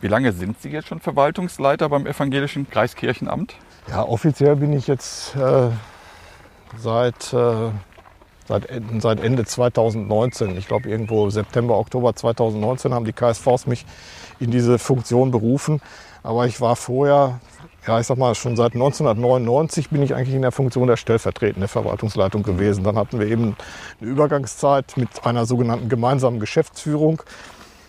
[0.00, 3.54] Wie lange sind Sie jetzt schon Verwaltungsleiter beim evangelischen Kreiskirchenamt?
[3.88, 5.68] Ja, offiziell bin ich jetzt äh,
[6.78, 7.70] seit, äh,
[8.48, 10.56] seit, seit Ende 2019.
[10.56, 13.84] Ich glaube, irgendwo September, Oktober 2019 haben die KSVs mich
[14.38, 15.82] in diese Funktion berufen.
[16.22, 17.40] Aber ich war vorher
[17.86, 21.68] ja, ich sag mal, schon seit 1999 bin ich eigentlich in der Funktion der stellvertretenden
[21.68, 22.84] Verwaltungsleitung gewesen.
[22.84, 23.56] Dann hatten wir eben
[24.00, 27.22] eine Übergangszeit mit einer sogenannten gemeinsamen Geschäftsführung.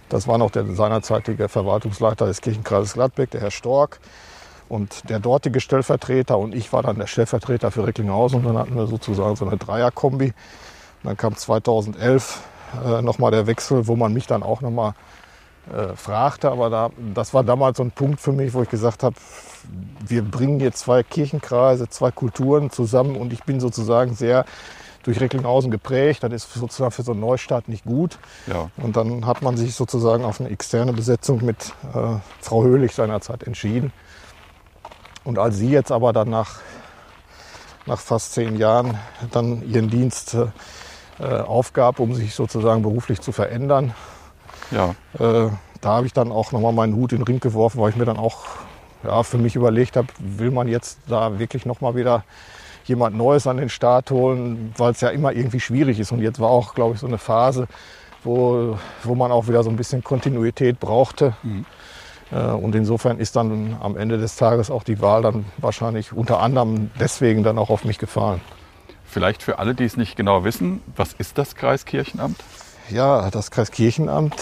[0.07, 3.99] Das war noch der seinerzeitige Verwaltungsleiter des Kirchenkreises Gladbeck, der Herr Stork.
[4.69, 8.39] Und der dortige Stellvertreter und ich war dann der Stellvertreter für Recklinghausen.
[8.39, 10.33] Und dann hatten wir sozusagen so eine Dreierkombi.
[11.03, 12.41] Dann kam 2011
[12.85, 14.93] äh, nochmal der Wechsel, wo man mich dann auch nochmal
[15.69, 16.51] äh, fragte.
[16.51, 19.15] Aber da, das war damals so ein Punkt für mich, wo ich gesagt habe,
[20.05, 24.45] wir bringen hier zwei Kirchenkreise, zwei Kulturen zusammen und ich bin sozusagen sehr
[25.03, 26.23] durch Recklinghausen geprägt.
[26.23, 28.17] Das ist sozusagen für so einen Neustart nicht gut.
[28.47, 28.69] Ja.
[28.77, 33.43] Und dann hat man sich sozusagen auf eine externe Besetzung mit äh, Frau Höhlich seinerzeit
[33.43, 33.91] entschieden.
[35.23, 36.59] Und als sie jetzt aber dann nach,
[37.85, 38.97] nach fast zehn Jahren
[39.31, 40.35] dann ihren Dienst
[41.19, 43.93] äh, aufgab, um sich sozusagen beruflich zu verändern,
[44.71, 44.95] ja.
[45.19, 45.49] äh,
[45.81, 48.05] da habe ich dann auch nochmal meinen Hut in den Ring geworfen, weil ich mir
[48.05, 48.45] dann auch
[49.03, 52.23] ja, für mich überlegt habe, will man jetzt da wirklich nochmal wieder
[52.85, 56.11] jemand Neues an den Start holen, weil es ja immer irgendwie schwierig ist.
[56.11, 57.67] Und jetzt war auch, glaube ich, so eine Phase,
[58.23, 61.35] wo, wo man auch wieder so ein bisschen Kontinuität brauchte.
[61.43, 61.65] Mhm.
[62.31, 66.39] Äh, und insofern ist dann am Ende des Tages auch die Wahl dann wahrscheinlich unter
[66.39, 68.41] anderem deswegen dann auch auf mich gefallen.
[69.05, 72.37] Vielleicht für alle, die es nicht genau wissen, was ist das Kreiskirchenamt?
[72.91, 74.35] Ja, das Kreiskirchenamt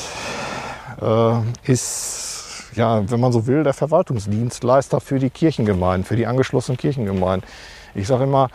[1.02, 6.78] äh, ist ja, wenn man so will, der Verwaltungsdienstleister für die Kirchengemeinden, für die angeschlossenen
[6.78, 7.48] Kirchengemeinden.
[7.96, 8.50] Ich sage immer,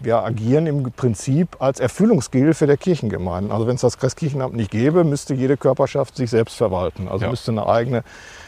[0.00, 3.52] wir agieren im Prinzip als Erfüllungsgehilfe der Kirchengemeinden.
[3.52, 7.08] Also wenn es das Kreiskirchenamt nicht gäbe, müsste jede Körperschaft sich selbst verwalten.
[7.08, 7.30] Also ja.
[7.30, 8.02] müsste eine eigene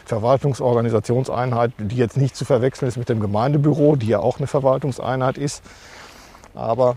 [0.04, 5.38] Verwaltungsorganisationseinheit, die jetzt nicht zu verwechseln ist mit dem Gemeindebüro, die ja auch eine Verwaltungseinheit
[5.38, 5.62] ist.
[6.54, 6.96] Aber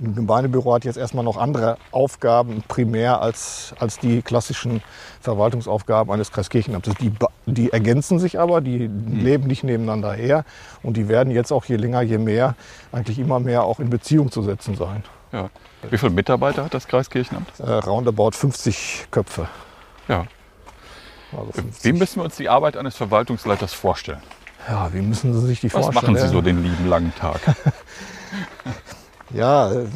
[0.00, 4.82] ein Gemeindebüro hat jetzt erstmal noch andere Aufgaben primär als, als die klassischen
[5.20, 6.94] Verwaltungsaufgaben eines Kreiskirchenamtes.
[7.00, 7.12] Die,
[7.46, 9.24] die ergänzen sich aber, die mhm.
[9.24, 10.44] leben nicht nebeneinander her
[10.82, 12.54] und die werden jetzt auch je länger, je mehr,
[12.92, 15.04] eigentlich immer mehr auch in Beziehung zu setzen sein.
[15.32, 15.50] Ja.
[15.90, 17.48] Wie viele Mitarbeiter hat das Kreiskirchenamt?
[17.58, 19.48] Äh, roundabout 50 Köpfe.
[20.08, 20.26] Ja.
[21.32, 21.50] Also
[21.82, 24.22] wie müssen wir uns die Arbeit eines Verwaltungsleiters vorstellen?
[24.68, 25.96] Ja, wie müssen Sie sich die Was vorstellen?
[25.96, 27.40] Was machen Sie so den lieben langen Tag?
[29.34, 29.86] Ja, äh,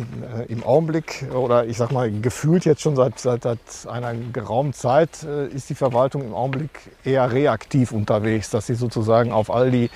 [0.48, 5.22] im Augenblick oder ich sag mal gefühlt jetzt schon seit, seit, seit einer geraumen Zeit
[5.24, 6.70] äh, ist die Verwaltung im Augenblick
[7.04, 9.90] eher reaktiv unterwegs, dass sie sozusagen auf all die,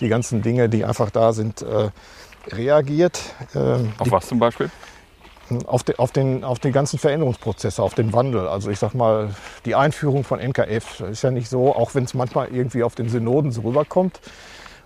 [0.00, 1.90] die ganzen Dinge, die einfach da sind, äh,
[2.50, 3.20] reagiert.
[3.54, 4.70] Ähm, auf die, was zum Beispiel?
[5.66, 8.46] Auf, de, auf, den, auf den ganzen Veränderungsprozesse, auf den Wandel.
[8.46, 9.30] Also ich sag mal,
[9.64, 13.08] die Einführung von NKF ist ja nicht so, auch wenn es manchmal irgendwie auf den
[13.08, 14.20] Synoden so rüberkommt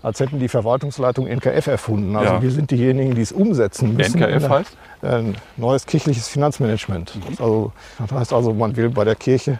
[0.07, 2.15] als hätten die Verwaltungsleitung NKF erfunden.
[2.15, 2.41] Also ja.
[2.41, 4.21] wir sind diejenigen, die es umsetzen müssen.
[4.21, 4.77] NKF heißt?
[5.01, 7.15] Ein neues kirchliches Finanzmanagement.
[7.15, 7.21] Mhm.
[7.31, 9.59] Also, das heißt also, man will bei der Kirche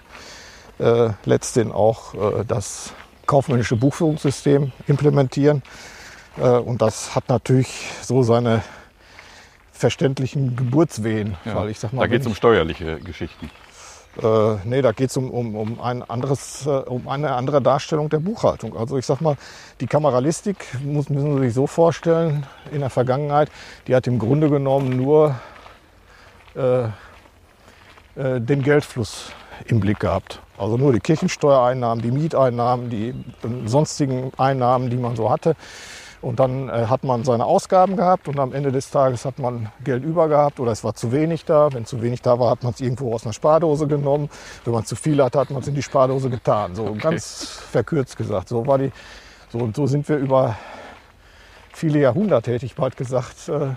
[0.80, 2.94] äh, letztendlich auch äh, das
[3.26, 5.62] kaufmännische Buchführungssystem implementieren.
[6.38, 8.64] Äh, und das hat natürlich so seine
[9.74, 11.36] verständlichen Geburtswehen.
[11.46, 11.56] Ja.
[11.56, 13.50] Weil ich sag mal, da geht es um steuerliche Geschichten.
[14.22, 18.20] Äh, nee, da geht es um, um, um, ein äh, um eine andere Darstellung der
[18.20, 18.76] Buchhaltung.
[18.76, 19.36] Also ich sag mal,
[19.80, 23.50] die Kameralistik muss, müssen Sie sich so vorstellen, in der Vergangenheit,
[23.88, 25.36] die hat im Grunde genommen nur
[26.56, 26.86] äh,
[28.16, 29.32] äh, den Geldfluss
[29.66, 30.42] im Blick gehabt.
[30.58, 33.14] Also nur die Kirchensteuereinnahmen, die Mieteinnahmen, die äh,
[33.66, 35.56] sonstigen Einnahmen, die man so hatte.
[36.22, 39.70] Und dann äh, hat man seine Ausgaben gehabt und am Ende des Tages hat man
[39.84, 41.72] Geld über gehabt oder es war zu wenig da.
[41.72, 44.30] Wenn zu wenig da war, hat man es irgendwo aus einer Spardose genommen.
[44.66, 46.74] Wenn man zu viel hatte, hat man es in die Spardose getan.
[46.74, 48.50] So ganz verkürzt gesagt.
[48.50, 48.92] So war die.
[49.52, 50.56] So, und so sind wir über
[51.74, 53.68] viele Jahrhunderte, hätte ich bald gesagt, äh,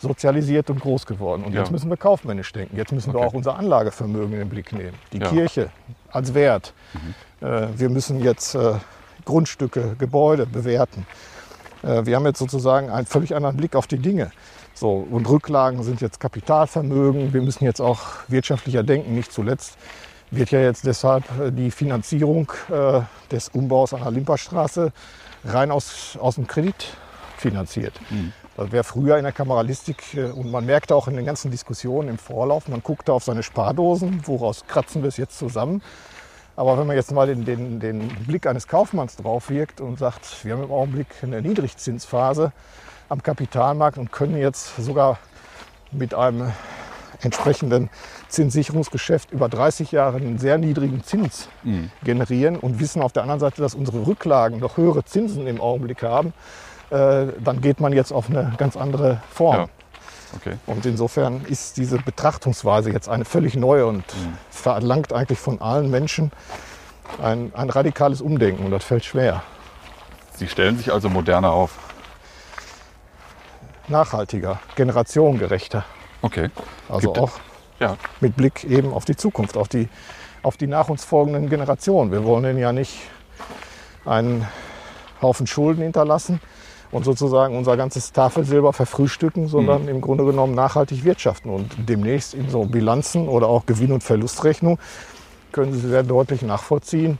[0.00, 1.44] sozialisiert und groß geworden.
[1.44, 1.60] Und Ja.
[1.60, 2.76] jetzt müssen wir kaufmännisch denken.
[2.76, 3.28] Jetzt müssen wir Okay.
[3.28, 4.98] auch unser Anlagevermögen in den Blick nehmen.
[5.12, 5.28] Die Ja.
[5.28, 5.70] Kirche
[6.10, 6.74] als Wert.
[7.40, 7.46] Mhm.
[7.46, 8.74] Äh, wir müssen jetzt äh,
[9.24, 11.06] Grundstücke, Gebäude bewerten.
[11.84, 14.30] Äh, wir haben jetzt sozusagen einen völlig anderen Blick auf die Dinge.
[14.74, 17.32] So, und Rücklagen sind jetzt Kapitalvermögen.
[17.32, 19.14] Wir müssen jetzt auch wirtschaftlicher denken.
[19.14, 19.76] Nicht zuletzt
[20.30, 24.92] wird ja jetzt deshalb äh, die Finanzierung äh, des Umbaus an der Limperstraße
[25.44, 26.96] rein aus, aus dem Kredit
[27.36, 28.00] finanziert.
[28.56, 32.08] Das wäre früher in der Kameralistik, äh, und man merkte auch in den ganzen Diskussionen
[32.08, 35.82] im Vorlauf, man guckte auf seine Spardosen, woraus kratzen wir es jetzt zusammen.
[36.56, 40.44] Aber wenn man jetzt mal den, den, den Blick eines Kaufmanns drauf wirkt und sagt,
[40.44, 42.52] wir haben im Augenblick eine Niedrigzinsphase
[43.08, 45.18] am Kapitalmarkt und können jetzt sogar
[45.90, 46.52] mit einem
[47.20, 47.90] entsprechenden
[48.28, 51.48] Zinssicherungsgeschäft über 30 Jahre einen sehr niedrigen Zins
[52.04, 56.02] generieren und wissen auf der anderen Seite, dass unsere Rücklagen noch höhere Zinsen im Augenblick
[56.02, 56.32] haben,
[56.90, 59.56] äh, dann geht man jetzt auf eine ganz andere Form.
[59.56, 59.68] Ja.
[60.36, 60.56] Okay.
[60.66, 64.04] Und insofern ist diese Betrachtungsweise jetzt eine völlig neue und
[64.50, 66.32] verlangt eigentlich von allen Menschen
[67.22, 69.42] ein, ein radikales Umdenken und das fällt schwer.
[70.36, 71.78] Sie stellen sich also moderner auf.
[73.88, 75.84] Nachhaltiger, generationengerechter.
[76.22, 76.50] Okay.
[76.88, 77.32] Also Gibt- auch
[77.80, 77.96] Ja.
[78.20, 79.88] mit Blick eben auf die Zukunft, auf die,
[80.42, 82.10] auf die nach uns folgenden Generationen.
[82.10, 82.98] Wir wollen denen ja nicht
[84.06, 84.46] einen
[85.20, 86.40] Haufen Schulden hinterlassen
[86.94, 91.50] und sozusagen unser ganzes Tafelsilber verfrühstücken, sondern im Grunde genommen nachhaltig wirtschaften.
[91.50, 94.78] Und demnächst in so Bilanzen oder auch Gewinn- und Verlustrechnung
[95.50, 97.18] können Sie sehr deutlich nachvollziehen,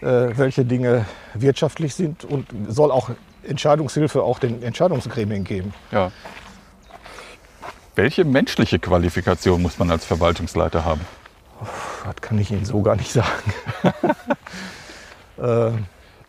[0.00, 3.10] äh, welche Dinge wirtschaftlich sind und soll auch
[3.42, 5.74] Entscheidungshilfe auch den Entscheidungsgremien geben.
[5.90, 6.12] ja.
[7.96, 11.00] Welche menschliche Qualifikation muss man als Verwaltungsleiter haben?
[12.04, 13.52] Das kann ich Ihnen so gar nicht sagen.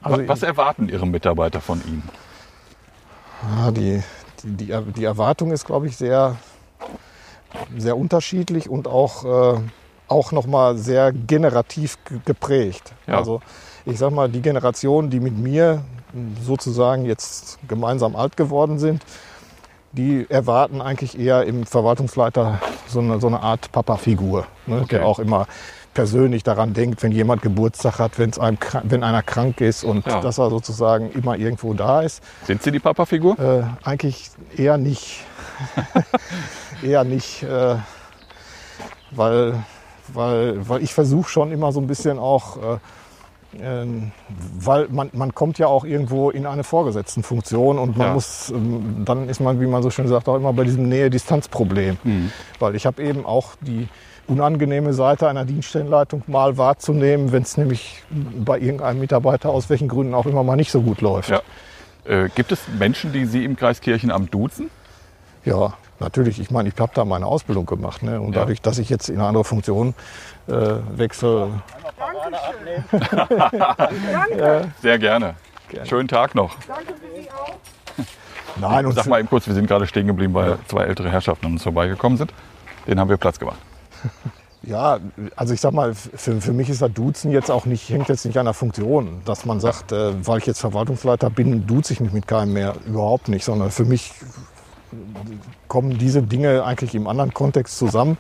[0.02, 2.04] also Wa- Was erwarten Ihre Mitarbeiter von Ihnen?
[3.58, 4.02] ja, die,
[4.44, 6.36] die, die, die Erwartung ist, glaube ich, sehr,
[7.78, 9.60] sehr unterschiedlich und auch, äh,
[10.08, 12.94] auch nochmal sehr generativ ge- geprägt.
[13.08, 13.18] Ja.
[13.18, 13.42] Also
[13.86, 15.84] ich sage mal, die Generationen, die mit mir
[16.44, 19.04] sozusagen jetzt gemeinsam alt geworden sind,
[19.94, 24.98] die erwarten eigentlich eher im Verwaltungsleiter so eine, so eine Art Papa-Figur, ne, Okay.
[24.98, 25.48] der auch immer
[25.94, 30.22] persönlich daran denkt, wenn jemand Geburtstag hat, wenn's einem, wenn einer krank ist und Ja.
[30.22, 32.24] dass er sozusagen immer irgendwo da ist.
[32.46, 33.38] Sind Sie die Papa-Figur?
[33.40, 35.24] Äh, eigentlich eher nicht.
[36.84, 37.76] eher nicht, äh,
[39.12, 39.64] weil,
[40.14, 42.78] weil, weil ich versuche schon immer so ein bisschen auch, äh,
[43.62, 44.12] ähm,
[44.60, 48.14] weil man, man kommt ja auch irgendwo in eine Vorgesetztenfunktion und man Ja.
[48.14, 51.98] muss, ähm, dann ist man, wie man so schön sagt, auch immer bei diesem Nähe-Distanz-Problem.
[52.04, 52.32] Mhm.
[52.60, 53.90] Weil ich habe eben auch die
[54.28, 60.14] unangenehme Seite einer Dienststellenleitung mal wahrzunehmen, wenn es nämlich bei irgendeinem Mitarbeiter aus welchen Gründen
[60.14, 61.30] auch immer mal nicht so gut läuft.
[61.30, 61.42] Ja.
[62.06, 64.70] Äh, gibt es Menschen, die Sie im Kreis Kirchenamt duzen?
[65.46, 66.40] Ja, natürlich.
[66.40, 68.04] Ich meine, ich habe da meine Ausbildung gemacht.
[68.04, 68.20] Ne?
[68.22, 68.42] Und Ja.
[68.42, 69.94] dadurch, dass ich jetzt in eine andere Funktion
[70.48, 70.52] äh,
[70.96, 71.50] wechsle,
[74.82, 75.36] Sehr gerne.
[75.84, 76.56] Schönen Tag noch.
[78.60, 81.46] nein, und Sag mal eben kurz, wir sind gerade stehen geblieben, weil zwei ältere Herrschaften
[81.46, 82.34] an uns vorbeigekommen sind.
[82.88, 83.58] Den haben wir Platz gemacht.
[84.64, 85.00] Ja,
[85.36, 88.26] also ich sag mal, für, für mich ist das Duzen jetzt auch nicht, hängt jetzt
[88.26, 92.00] nicht an der Funktion, dass man sagt, äh, weil ich jetzt Verwaltungsleiter bin, duze ich
[92.00, 92.76] mich mit keinem mehr.
[92.86, 94.14] Überhaupt nicht, sondern für mich
[95.68, 98.18] kommen diese Dinge eigentlich im anderen Kontext zusammen,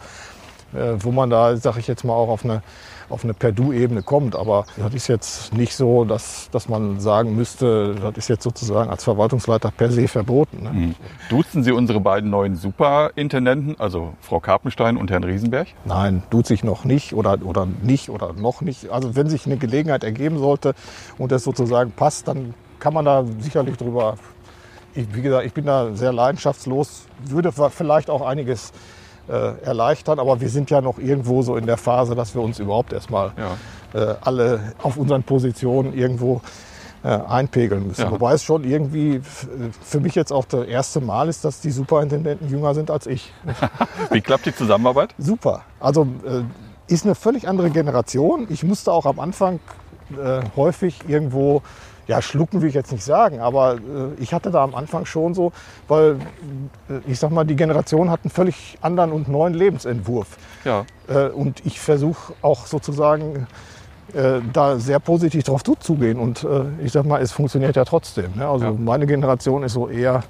[0.74, 2.64] äh, wo man da, sag ich jetzt mal, auch auf eine,
[3.12, 4.36] auf eine Per-Du-Ebene kommt.
[4.36, 8.90] Aber das ist jetzt nicht so, dass, dass man sagen müsste, das ist jetzt sozusagen
[8.90, 10.64] als Verwaltungsleiter per se verboten.
[10.64, 10.70] Ne?
[10.72, 10.96] Mhm.
[11.30, 15.68] Duzen Sie unsere beiden neuen Superintendenten, also Frau Karpenstein und Herrn Riesenberg?
[15.86, 18.90] Nein, tut sich noch nicht oder, oder nicht oder noch nicht.
[18.90, 20.74] Also wenn sich eine Gelegenheit ergeben sollte
[21.18, 24.16] und das sozusagen passt, dann kann man da sicherlich drüber.
[24.94, 28.74] Ich, wie gesagt, ich bin da sehr leidenschaftslos, würde vielleicht auch einiges
[29.32, 32.60] äh, erleichtern, aber wir sind ja noch irgendwo so in der Phase, dass wir uns
[32.60, 34.02] überhaupt erstmal Ja.
[34.14, 36.42] äh, alle auf unseren Positionen irgendwo
[37.04, 38.02] äh, einpegeln müssen.
[38.02, 38.12] Ja.
[38.12, 39.22] Wobei es schon irgendwie
[39.82, 43.34] für mich jetzt auch das erste Mal ist, dass die Superintendenten jünger sind als ich.
[44.12, 45.16] Wie klappt die Zusammenarbeit?
[45.18, 45.62] Super.
[45.80, 46.44] Also äh,
[46.94, 48.46] ist eine völlig andere Generation.
[48.50, 49.60] Ich musste auch am Anfang
[50.12, 51.62] äh, häufig irgendwo,
[52.08, 53.78] ja, schlucken will ich jetzt nicht sagen, aber äh,
[54.22, 55.52] ich hatte da am Anfang schon so,
[55.88, 56.18] weil
[56.90, 60.38] äh, ich sag mal, die Generation hat einen völlig anderen und neuen Lebensentwurf.
[60.66, 60.86] Ja.
[61.08, 63.48] Äh, und ich versuche auch sozusagen
[64.14, 66.20] äh, da sehr positiv drauf zuzugehen.
[66.20, 68.32] Und äh, ich sag mal, es funktioniert ja trotzdem.
[68.36, 68.48] Ne?
[68.48, 68.72] Also Ja.
[68.72, 70.24] meine Generation ist so eher,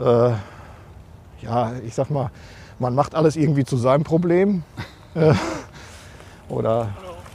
[0.00, 0.30] äh,
[1.42, 2.30] ja, ich sag mal,
[2.78, 4.62] man macht alles irgendwie zu seinem Problem.
[6.48, 6.88] oder,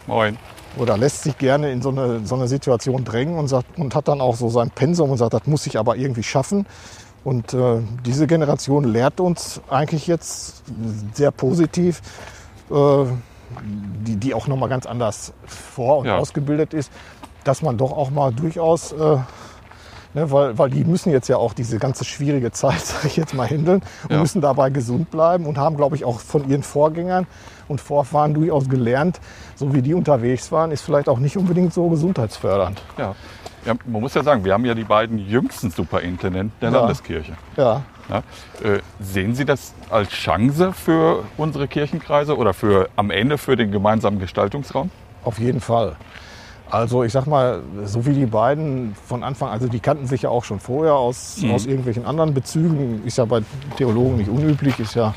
[0.08, 0.38] Moin.
[0.77, 4.07] Oder lässt sich gerne in so eine, so eine Situation drängen und, sagt, und hat
[4.07, 6.65] dann auch so sein Pensum und sagt, das muss ich aber irgendwie schaffen.
[7.23, 10.63] Und äh, diese Generation lehrt uns eigentlich jetzt
[11.13, 12.01] sehr positiv,
[12.71, 13.05] äh,
[14.05, 16.17] die, die auch nochmal ganz anders vor- und Ja.
[16.17, 16.91] ausgebildet ist,
[17.43, 19.17] dass man doch auch mal durchaus, äh,
[20.15, 23.34] ne, weil, weil die müssen jetzt ja auch diese ganze schwierige Zeit, sag ich jetzt
[23.36, 24.19] mal, handeln und Ja.
[24.19, 27.27] müssen dabei gesund bleiben und haben, glaube ich, auch von ihren Vorgängern
[27.71, 29.19] und Vorfahren durchaus gelernt,
[29.55, 32.81] so wie die unterwegs waren, ist vielleicht auch nicht unbedingt so gesundheitsfördernd.
[32.97, 33.15] Ja.
[33.65, 33.73] ja.
[33.86, 36.79] Man muss ja sagen, wir haben ja die beiden jüngsten Superintendenten der Ja.
[36.79, 37.34] Landeskirche.
[37.57, 38.17] Ja, Ja.
[38.63, 43.71] Äh, sehen Sie das als Chance für unsere Kirchenkreise oder für am Ende für den
[43.71, 44.91] gemeinsamen Gestaltungsraum?
[45.23, 45.95] Auf jeden Fall.
[46.69, 50.29] Also ich sag mal, so wie die beiden von Anfang, also die kannten sich ja
[50.29, 51.51] auch schon vorher aus, Mhm.
[51.51, 53.41] aus irgendwelchen anderen Bezügen, ist ja bei
[53.77, 55.13] Theologen nicht unüblich, ist ja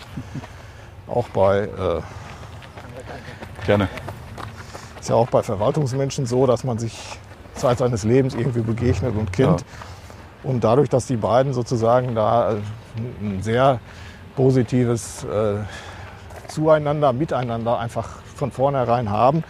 [1.07, 2.01] auch bei, äh,
[3.65, 3.89] Gerne.
[5.01, 6.99] ist ja auch bei Verwaltungsmenschen so, dass man sich
[7.55, 9.65] Zeit seines Lebens irgendwie begegnet und kennt.
[10.43, 12.57] Und dadurch, dass die beiden sozusagen da äh,
[13.23, 13.81] ein sehr
[14.37, 15.57] positives äh,
[16.49, 19.43] Zueinander, Miteinander einfach von vornherein haben,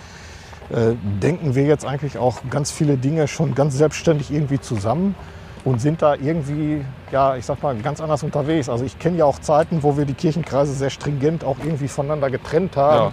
[0.71, 5.15] äh, denken wir jetzt eigentlich auch ganz viele Dinge schon ganz selbstständig irgendwie zusammen
[5.65, 8.69] und sind da irgendwie, ja, ich sag mal, ganz anders unterwegs.
[8.69, 12.31] Also ich kenne ja auch Zeiten, wo wir die Kirchenkreise sehr stringent auch irgendwie voneinander
[12.31, 13.13] getrennt haben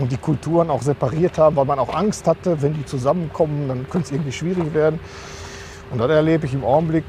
[0.00, 3.88] Und die Kulturen auch separiert haben, weil man auch Angst hatte, wenn die zusammenkommen, dann
[3.88, 4.98] könnte es irgendwie schwierig werden.
[5.90, 7.04] Und das erlebe ich im Augenblick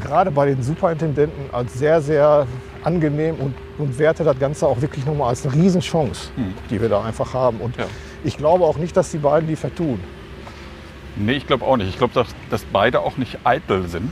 [0.00, 2.46] gerade bei den Superintendenten als sehr, sehr
[2.84, 6.30] angenehm und, und werte das Ganze auch wirklich nochmal als eine Riesenchance,
[6.70, 7.58] die wir da einfach haben.
[7.58, 7.86] Und Ja.
[8.22, 9.98] ich glaube auch nicht, dass die beiden die vertun.
[11.16, 11.88] Nee, ich glaube auch nicht.
[11.88, 14.10] Ich glaube, dass, dass beide auch nicht eitel sind.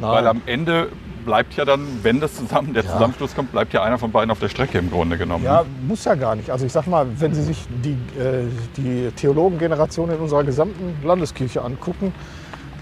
[0.00, 0.88] Weil am Ende
[1.24, 2.92] bleibt ja dann, wenn das zusammen, der Ja.
[2.92, 5.44] Zusammenschluss kommt, bleibt ja einer von beiden auf der Strecke im Grunde genommen.
[5.44, 5.68] Ja, ne?
[5.86, 6.50] muss ja gar nicht.
[6.50, 11.62] Also ich sag mal, wenn Sie sich die, äh, die Theologengeneration in unserer gesamten Landeskirche
[11.62, 12.12] angucken,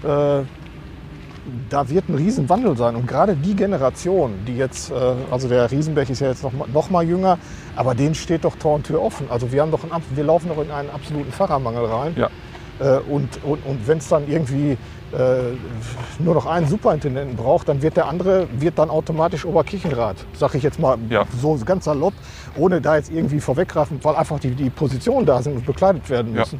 [0.03, 0.43] äh,
[1.69, 2.95] da wird ein Riesenwandel sein.
[2.95, 4.93] Und gerade die Generation, die jetzt, äh,
[5.29, 7.37] also der Riesenberg ist ja jetzt noch mal, noch mal jünger,
[7.75, 9.27] aber denen steht doch Tor und Tür offen.
[9.29, 12.13] Also wir, haben doch einen, wir laufen doch in einen absoluten Pfarrermangel rein.
[12.15, 12.29] Ja.
[12.83, 14.71] Äh, und und, und wenn es dann irgendwie
[15.13, 15.53] äh,
[16.19, 20.63] nur noch einen Superintendenten braucht, dann wird der andere wird dann automatisch Oberkirchenrat, sag ich
[20.63, 21.23] jetzt mal Ja.
[21.41, 22.13] so ganz salopp,
[22.57, 26.33] ohne da jetzt irgendwie vorweggreifen, weil einfach die, die Positionen da sind und bekleidet werden
[26.33, 26.41] Ja.
[26.41, 26.59] müssen.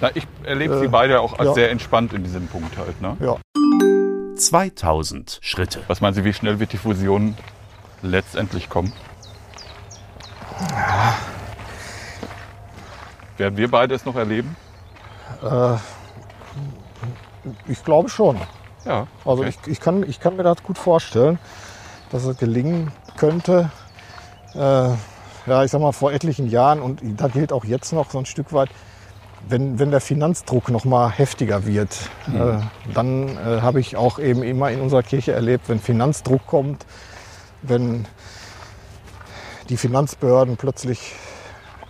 [0.00, 1.54] Na, ich erlebe Äh, sie beide auch als ja.
[1.54, 3.00] sehr entspannt in diesem Punkt halt.
[3.02, 3.16] Ne?
[3.20, 3.36] Ja.
[4.36, 5.80] 2000 Schritte.
[5.88, 7.34] Was meinen Sie, wie schnell wird die Fusion
[8.02, 8.92] letztendlich kommen?
[13.36, 14.56] Werden wir beide es noch erleben?
[17.66, 18.38] Ich glaube schon.
[18.84, 19.06] Ja.
[19.24, 19.54] Also okay.
[19.62, 21.38] ich, ich, kann, ich kann mir das gut vorstellen,
[22.10, 23.70] dass es gelingen könnte.
[24.54, 28.18] Äh, ja, ich sag mal, vor etlichen Jahren, und da gilt auch jetzt noch so
[28.18, 28.70] ein Stück weit,
[29.48, 32.58] wenn, wenn der Finanzdruck noch mal heftiger wird, äh,
[32.92, 36.84] dann äh, habe ich auch eben immer in unserer Kirche erlebt, wenn Finanzdruck kommt,
[37.62, 38.06] wenn
[39.68, 41.14] die Finanzbehörden plötzlich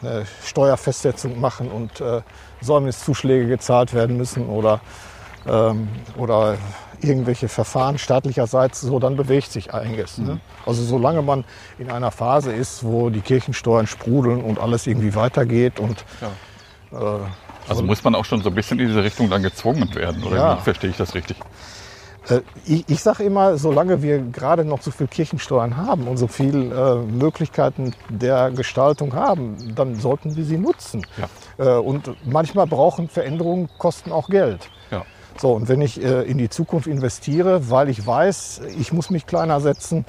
[0.03, 2.23] eine Steuerfestsetzung machen und äh,
[2.61, 4.81] Säumniszuschläge gezahlt werden müssen oder,
[5.47, 6.57] ähm, oder
[7.01, 10.19] irgendwelche Verfahren staatlicherseits, so dann bewegt sich einiges.
[10.19, 10.41] Ne?
[10.67, 11.45] Also solange man
[11.79, 16.05] in einer Phase ist, wo die Kirchensteuern sprudeln und alles irgendwie weitergeht und
[16.93, 16.97] äh,
[17.69, 20.37] Also muss man auch schon so ein bisschen in diese Richtung dann gezwungen werden, oder
[20.37, 20.57] Ja.
[20.57, 21.37] verstehe ich das richtig?
[22.29, 26.27] Äh, Ich, ich sage immer, solange wir gerade noch so viel Kirchensteuern haben und so
[26.27, 31.07] viele äh, Möglichkeiten der Gestaltung haben, dann sollten wir sie nutzen.
[31.17, 31.77] Ja.
[31.77, 34.69] Äh, und manchmal brauchen Veränderungen, kosten auch Geld.
[34.91, 35.05] Ja.
[35.39, 39.25] So, und wenn ich äh, in die Zukunft investiere, weil ich weiß, ich muss mich
[39.27, 40.05] kleiner setzen,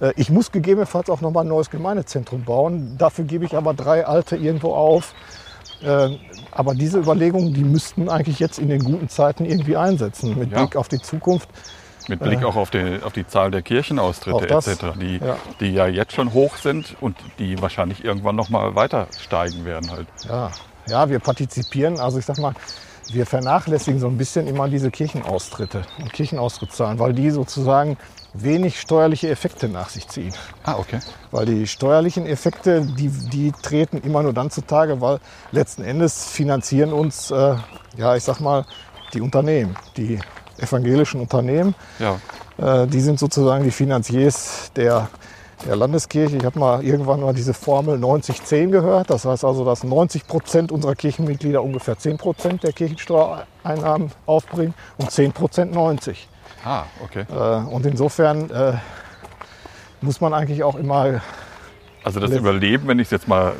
[0.00, 4.06] äh, ich muss gegebenenfalls auch nochmal ein neues Gemeindezentrum bauen, dafür gebe ich aber drei
[4.06, 5.14] alte irgendwo auf.
[6.54, 10.52] Äh, aber diese Überlegungen, die müssten eigentlich jetzt in den guten Zeiten irgendwie einsetzen, mit
[10.52, 10.58] Ja.
[10.58, 11.48] Blick auf die Zukunft.
[12.06, 15.36] Mit Blick auch auf die, auf die Zahl der Kirchenaustritte das, etc., die ja.
[15.60, 19.90] die ja jetzt schon hoch sind und die wahrscheinlich irgendwann noch mal weiter steigen werden
[19.90, 20.06] halt.
[20.28, 20.50] Ja,
[20.86, 22.52] ja, wir partizipieren, also ich sag mal,
[23.10, 27.96] wir vernachlässigen so ein bisschen immer diese Kirchenaustritte und Kirchenaustrittszahlen, weil die sozusagen
[28.34, 30.34] wenig steuerliche Effekte nach sich ziehen.
[30.64, 30.98] Ah, okay.
[31.30, 35.20] Weil die steuerlichen Effekte, die, die treten immer nur dann zutage, weil
[35.52, 37.54] letzten Endes finanzieren uns, äh,
[37.96, 38.66] ja, ich sag mal,
[39.14, 40.18] die Unternehmen, die
[40.58, 41.74] evangelischen Unternehmen.
[41.98, 42.18] Ja.
[42.58, 45.08] Äh, die sind sozusagen die Finanziers der,
[45.64, 46.36] der Landeskirche.
[46.36, 49.10] Ich habe mal irgendwann mal diese Formel 90-10 gehört.
[49.10, 55.10] Das heißt also, dass 90 Prozent unserer Kirchenmitglieder ungefähr 10 Prozent der Kirchensteuereinnahmen aufbringen und
[55.10, 56.28] 10 Prozent 90.
[56.64, 57.26] Ah, okay.
[57.30, 57.34] Äh,
[57.66, 58.74] und insofern äh,
[60.00, 61.20] muss man eigentlich auch immer
[62.02, 63.52] Also das Überleben, wenn ich es jetzt mal,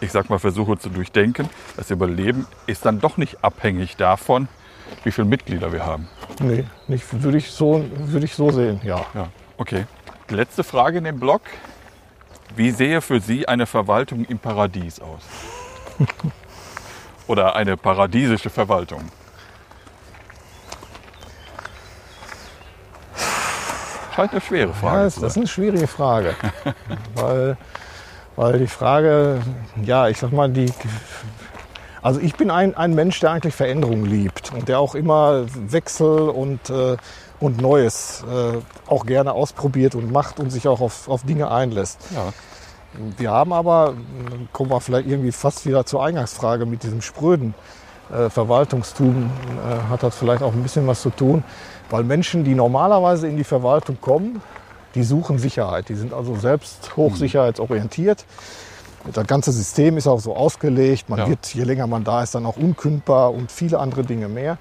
[0.00, 4.48] äh, ich sag mal, versuche zu durchdenken, das Überleben ist dann doch nicht abhängig davon,
[5.04, 6.08] wie viele Mitglieder wir haben.
[6.40, 9.04] Nee, nicht, würde ich, so, würde ich so sehen, ja.
[9.14, 9.86] Ja, okay.
[10.30, 11.42] Die letzte Frage in dem Blog.
[12.56, 15.20] Wie sehe für Sie eine Verwaltung im Paradies aus?
[17.26, 19.02] Oder eine paradiesische Verwaltung?
[24.18, 25.42] Scheint eine schwere ja Frage das, zu das ist sein.
[25.42, 26.34] eine schwierige Frage.
[27.14, 27.56] weil,
[28.34, 29.40] weil die Frage,
[29.84, 30.72] ja, ich sag mal, die.
[32.02, 36.30] Also ich bin ein, ein Mensch, der eigentlich Veränderung liebt und der auch immer Wechsel
[36.30, 36.96] und, äh,
[37.38, 38.58] und Neues äh,
[38.90, 42.00] auch gerne ausprobiert und macht und sich auch auf, auf Dinge einlässt.
[42.12, 42.32] Ja.
[43.18, 43.94] Wir haben aber,
[44.52, 47.54] kommen wir vielleicht irgendwie fast wieder zur Eingangsfrage mit diesem spröden
[48.12, 49.30] äh, Verwaltungstum,
[49.68, 51.44] äh, hat das vielleicht auch ein bisschen was zu tun,
[51.90, 54.42] weil Menschen, die normalerweise in die Verwaltung kommen,
[54.94, 55.88] die suchen Sicherheit.
[55.88, 58.24] Die sind also selbst hochsicherheitsorientiert.
[59.12, 61.08] Das ganze System ist auch so ausgelegt.
[61.08, 61.28] Man Ja.
[61.28, 64.58] wird, je länger man da ist, dann auch unkündbar und viele andere Dinge mehr.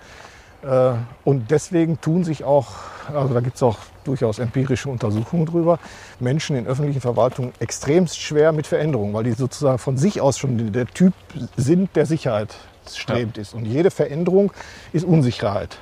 [0.64, 2.68] Äh, Und deswegen tun sich auch,
[3.14, 5.80] also da gibt es auch durchaus empirische Untersuchungen drüber,
[6.20, 10.72] Menschen in öffentlichen Verwaltungen extremst schwer mit Veränderungen, weil die sozusagen von sich aus schon
[10.72, 11.14] der Typ
[11.58, 12.56] sind, der Sicherheit
[12.90, 13.54] strebt ist.
[13.54, 14.52] Und jede Veränderung
[14.94, 15.78] ist Unsicherheit.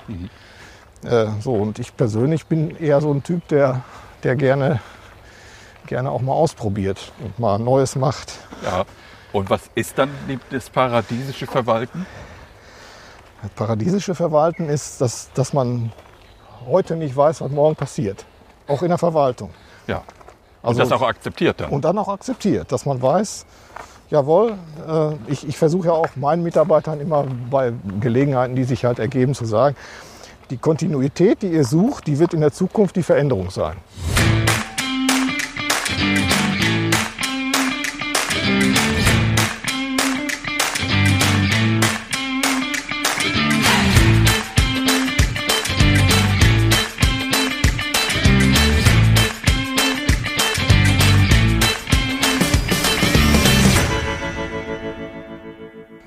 [1.06, 3.82] Äh, so, und ich persönlich bin eher so ein Typ, der,
[4.24, 4.80] der gerne,
[5.88, 8.34] gerne auch mal ausprobiert und mal Neues macht.
[8.64, 8.86] ja.
[9.34, 10.10] Und was ist dann
[10.50, 12.06] das paradiesische Verwalten?
[13.42, 15.92] Das paradiesische Verwalten ist, dass, dass man
[16.66, 18.24] heute nicht weiß, was morgen passiert.
[18.66, 19.50] Auch in der Verwaltung.
[19.88, 20.04] Ja.
[20.62, 21.70] Und Also- das auch akzeptiert dann.
[21.70, 23.46] Und dann auch akzeptiert, dass man weiß,
[24.10, 24.54] jawohl,
[24.88, 29.36] äh, ich, ich versuche ja auch meinen Mitarbeitern immer bei Gelegenheiten, die sich halt ergeben,
[29.36, 29.76] zu sagen,
[30.50, 33.78] die Kontinuität, die ihr sucht, die wird in der Zukunft die Veränderung sein.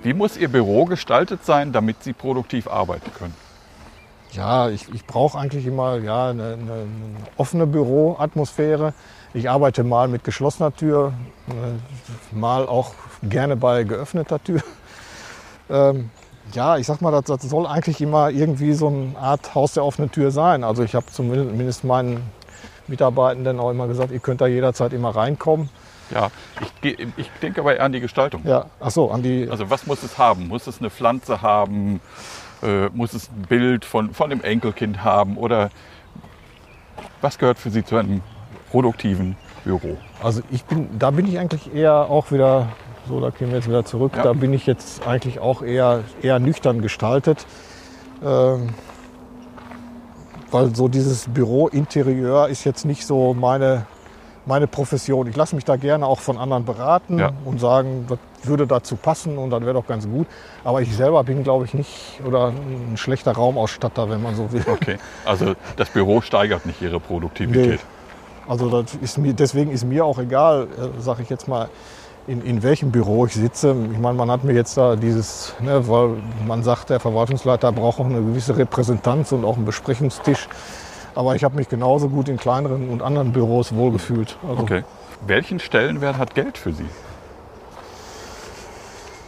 [0.03, 3.48] Wie muss Ihr Büro gestaltet sein, damit Sie produktiv arbeiten können?
[4.33, 6.87] Ja, ich, ich brauche eigentlich immer ja, eine, eine,
[7.37, 8.93] offene Büroatmosphäre.
[9.35, 11.13] Ich arbeite mal mit geschlossener Tür,
[11.49, 14.63] äh, mal auch gerne bei geöffneter Tür.
[15.71, 16.09] Ähm,
[16.55, 19.85] ja, ich sag mal, das, das soll eigentlich immer irgendwie so eine Art Haus der
[19.85, 20.65] offenen Tür sein.
[20.65, 22.23] Also ich habe zumindest meinen
[22.87, 25.69] Mitarbeitenden auch immer gesagt, ihr könnt da jederzeit immer reinkommen.
[26.11, 26.31] Ja,
[26.83, 28.43] ich, ich denke aber eher an die Gestaltung.
[28.47, 29.47] Ja, ach so, an die.
[29.51, 30.49] Also was muss es haben?
[30.49, 32.01] Muss es eine Pflanze haben?
[32.63, 35.37] Äh, muss es ein Bild von, von dem Enkelkind haben?
[35.37, 35.71] Oder
[37.21, 38.23] was gehört für Sie zu einem
[38.71, 39.97] produktiven Büro?
[40.23, 42.69] Also ich bin, da bin ich eigentlich eher auch wieder,
[43.09, 44.23] so da gehen wir jetzt wieder zurück, Ja.
[44.25, 47.47] da bin ich jetzt eigentlich auch eher, eher nüchtern gestaltet.
[48.25, 48.71] Ähm,
[50.51, 53.87] weil so dieses Bürointerieur ist jetzt nicht so meine,
[54.49, 55.27] meine Profession.
[55.29, 57.31] Ich lasse mich da gerne auch von anderen beraten Ja.
[57.45, 60.27] und sagen, das würde dazu passen und dann wäre doch ganz gut.
[60.65, 64.65] Aber ich selber bin, glaube ich, nicht oder ein schlechter Raumausstatter, wenn man so will.
[64.67, 67.81] Okay, also das Büro steigert nicht Ihre Produktivität.
[68.49, 71.69] Also das ist mir, deswegen ist mir auch egal, äh, sage ich jetzt mal,
[72.27, 73.75] in, in welchem Büro ich sitze.
[73.93, 76.11] Ich meine, man hat mir jetzt da dieses, ne, weil
[76.47, 80.49] man sagt, der Verwaltungsleiter braucht auch eine gewisse Repräsentanz und auch einen Besprechungstisch.
[81.19, 84.39] Aber ich habe mich genauso gut in kleineren und anderen Büros wohlgefühlt.
[84.49, 84.85] Also, Okay.
[85.27, 86.87] Welchen Stellenwert hat Geld für Sie?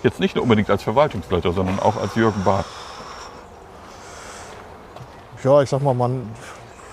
[0.05, 2.67] Jetzt nicht nur unbedingt als Verwaltungsleiter, sondern auch als Jürgen Barth.
[5.43, 6.31] Ja, ich sag mal, man,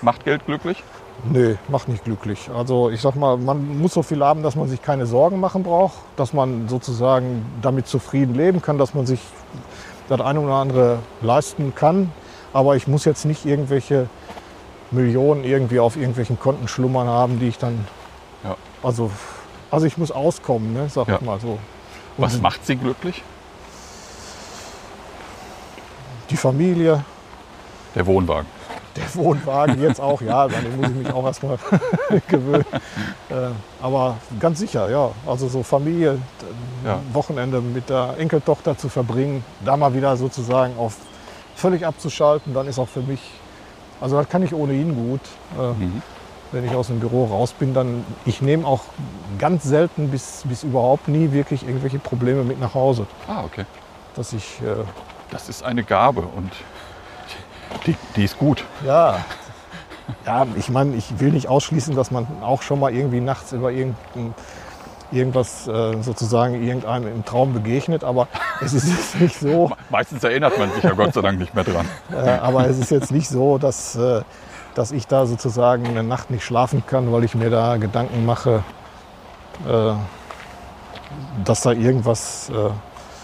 [0.02, 0.82] Macht Geld glücklich?
[1.30, 2.50] Nee, macht nicht glücklich.
[2.52, 5.62] Also ich sag mal, man muss so viel haben, dass man sich keine Sorgen machen
[5.62, 9.20] braucht, dass man sozusagen damit zufrieden leben kann, dass man sich
[10.08, 12.10] das eine oder andere leisten kann.
[12.52, 14.08] Aber ich muss jetzt nicht irgendwelche
[14.90, 17.86] Millionen irgendwie auf irgendwelchen Konten schlummern haben, die ich dann.
[18.44, 18.56] Ja.
[18.82, 19.10] Also,
[19.70, 21.16] also ich muss auskommen, ne, sag Ja.
[21.16, 21.58] ich mal so.
[22.16, 23.22] Was Und- macht Sie glücklich?
[26.30, 27.02] die Familie,
[27.94, 28.46] Der Wohnwagen.
[28.96, 31.58] der Wohnwagen jetzt auch, ja, an den muss ich mich auch erstmal
[32.28, 32.66] gewöhnen.
[33.30, 33.34] Äh,
[33.80, 35.10] aber ganz sicher, ja.
[35.26, 36.18] Also so Familie,
[36.84, 37.00] Ja.
[37.12, 40.96] Wochenende mit der Enkeltochter zu verbringen, da mal wieder sozusagen auf
[41.56, 43.20] völlig abzuschalten, dann ist auch für mich,
[44.00, 45.20] also das kann ich ohnehin gut.
[45.58, 46.02] Äh, Mhm.
[46.50, 48.80] Wenn ich aus dem Büro raus bin, dann ich nehme auch
[49.38, 53.06] ganz selten bis, bis überhaupt nie wirklich irgendwelche Probleme mit nach Hause.
[53.26, 53.66] Ah, okay.
[54.14, 54.82] Dass ich äh,
[55.30, 56.50] Das ist eine Gabe und
[57.86, 58.64] die, die ist gut.
[58.86, 59.18] Ja.
[60.24, 63.70] Ja, ich meine, ich will nicht ausschließen, dass man auch schon mal irgendwie nachts über
[63.70, 64.32] irgendein,
[65.10, 68.28] irgendwas äh, sozusagen irgendeinem im Traum begegnet, aber
[68.60, 71.64] es ist jetzt nicht so, Meistens erinnert man sich ja Gott sei Dank nicht mehr
[71.64, 71.86] dran.
[72.12, 74.22] äh, aber es ist jetzt nicht so, dass, äh,
[74.74, 78.62] dass ich da sozusagen eine Nacht nicht schlafen kann, weil ich mir da Gedanken mache,
[79.66, 79.92] äh,
[81.44, 82.70] dass da irgendwas äh,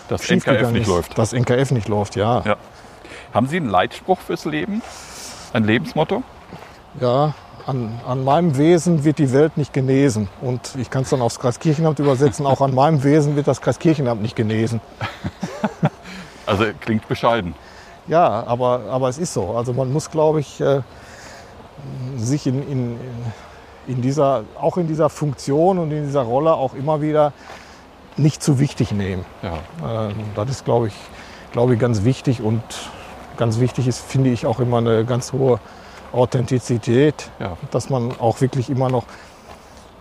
[0.08, 0.88] Dass NKF nicht ist.
[0.88, 1.18] läuft.
[1.18, 2.42] Dass NKF nicht läuft, ja.
[2.44, 2.56] Ja.
[3.32, 4.82] Haben Sie einen Leitspruch fürs Leben?
[5.52, 6.22] Ein Lebensmotto?
[7.00, 7.34] Ja,
[7.66, 10.28] an, an meinem Wesen wird die Welt nicht genesen.
[10.40, 14.22] Und ich kann es dann aufs Kreiskirchenamt übersetzen, auch an meinem Wesen wird das Kreiskirchenamt
[14.22, 14.80] nicht genesen.
[16.46, 17.54] Also klingt bescheiden.
[18.06, 19.52] Ja, aber, aber es ist so.
[19.52, 20.82] Also man muss, glaube ich, äh,
[22.16, 23.00] sich in, in,
[23.86, 27.32] in dieser, auch in dieser Funktion und in dieser Rolle auch immer wieder
[28.18, 29.24] nicht zu wichtig nehmen.
[29.42, 30.08] Ja.
[30.08, 30.94] Äh, das ist, glaube ich,
[31.52, 32.42] glaube ich, ganz wichtig.
[32.42, 32.62] Und
[33.38, 35.60] ganz wichtig ist, finde ich, auch immer eine ganz hohe
[36.14, 37.30] Authentizität.
[37.38, 37.56] Ja.
[37.70, 39.04] dass man auch wirklich immer noch,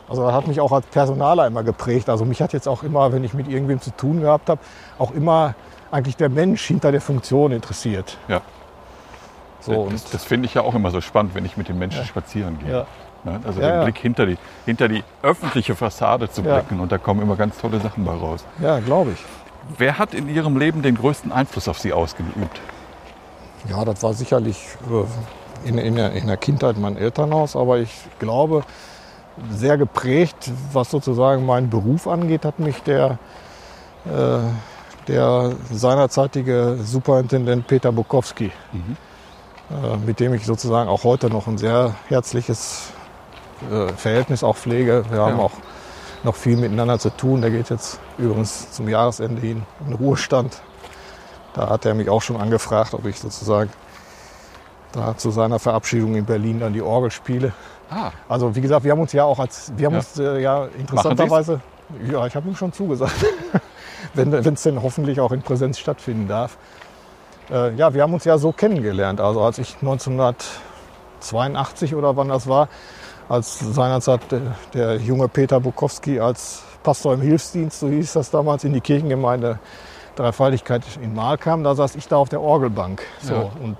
[0.07, 2.09] also das hat mich auch als Personaler immer geprägt.
[2.09, 4.61] Also mich hat jetzt auch immer, wenn ich mit irgendwem zu tun gehabt habe,
[4.99, 5.55] auch immer
[5.91, 8.17] eigentlich der Mensch hinter der Funktion interessiert.
[8.27, 8.41] Ja.
[9.61, 11.77] So, und das das finde ich ja auch immer so spannend, wenn ich mit den
[11.79, 12.71] Menschen spazieren gehe.
[12.71, 12.85] ja,
[13.23, 13.39] Ne?
[13.45, 13.83] Also Ja, den ja.
[13.85, 16.55] Blick hinter die, hinter die öffentliche Fassade zu Ja.
[16.59, 18.43] blicken und da kommen immer ganz tolle Sachen bei raus.
[18.61, 19.19] ja glaube ich.
[19.77, 22.59] Wer hat in Ihrem Leben den größten Einfluss auf Sie ausgeübt?
[23.69, 24.57] Ja, das war sicherlich
[24.91, 25.05] äh,
[25.65, 28.63] in, in, der, in der Kindheit mein Elternhaus, aber ich glaube,
[29.49, 33.17] sehr geprägt, was sozusagen meinen Beruf angeht, hat mich der,
[34.05, 34.39] äh,
[35.07, 38.45] der seinerzeitige Superintendent Peter Bukowski,
[39.71, 42.91] äh, mit dem ich sozusagen auch heute noch ein sehr herzliches
[43.71, 45.03] äh, Verhältnis auch pflege.
[45.09, 45.43] Wir haben Ja.
[45.45, 45.51] auch
[46.23, 47.41] noch viel miteinander zu tun.
[47.41, 50.61] Der geht jetzt übrigens zum Jahresende hin in Ruhestand.
[51.53, 53.69] Da hat er mich auch schon angefragt, ob ich sozusagen
[54.93, 57.51] da zu seiner Verabschiedung in Berlin dann die Orgel spiele.
[57.89, 59.99] Ah, Also wie gesagt, wir haben uns ja auch als, wir haben Ja.
[59.99, 61.59] uns äh, ja interessanterweise,
[62.09, 63.13] ja, ich habe ihm schon zugesagt,
[64.13, 66.57] wenn es denn hoffentlich auch in Präsenz stattfinden darf.
[67.51, 69.19] Äh, ja, wir haben uns ja so kennengelernt.
[69.19, 69.75] Also als ich
[71.19, 72.69] 1982 oder wann das war,
[73.29, 74.41] als seinerzeit der,
[74.73, 79.59] der junge Peter Bukowski als Pastor im Hilfsdienst, so hieß das damals, in die Kirchengemeinde
[80.15, 83.01] Dreifaltigkeit in Mahl kam, da saß ich da auf der Orgelbank.
[83.21, 83.33] So.
[83.33, 83.51] Ja.
[83.63, 83.77] Und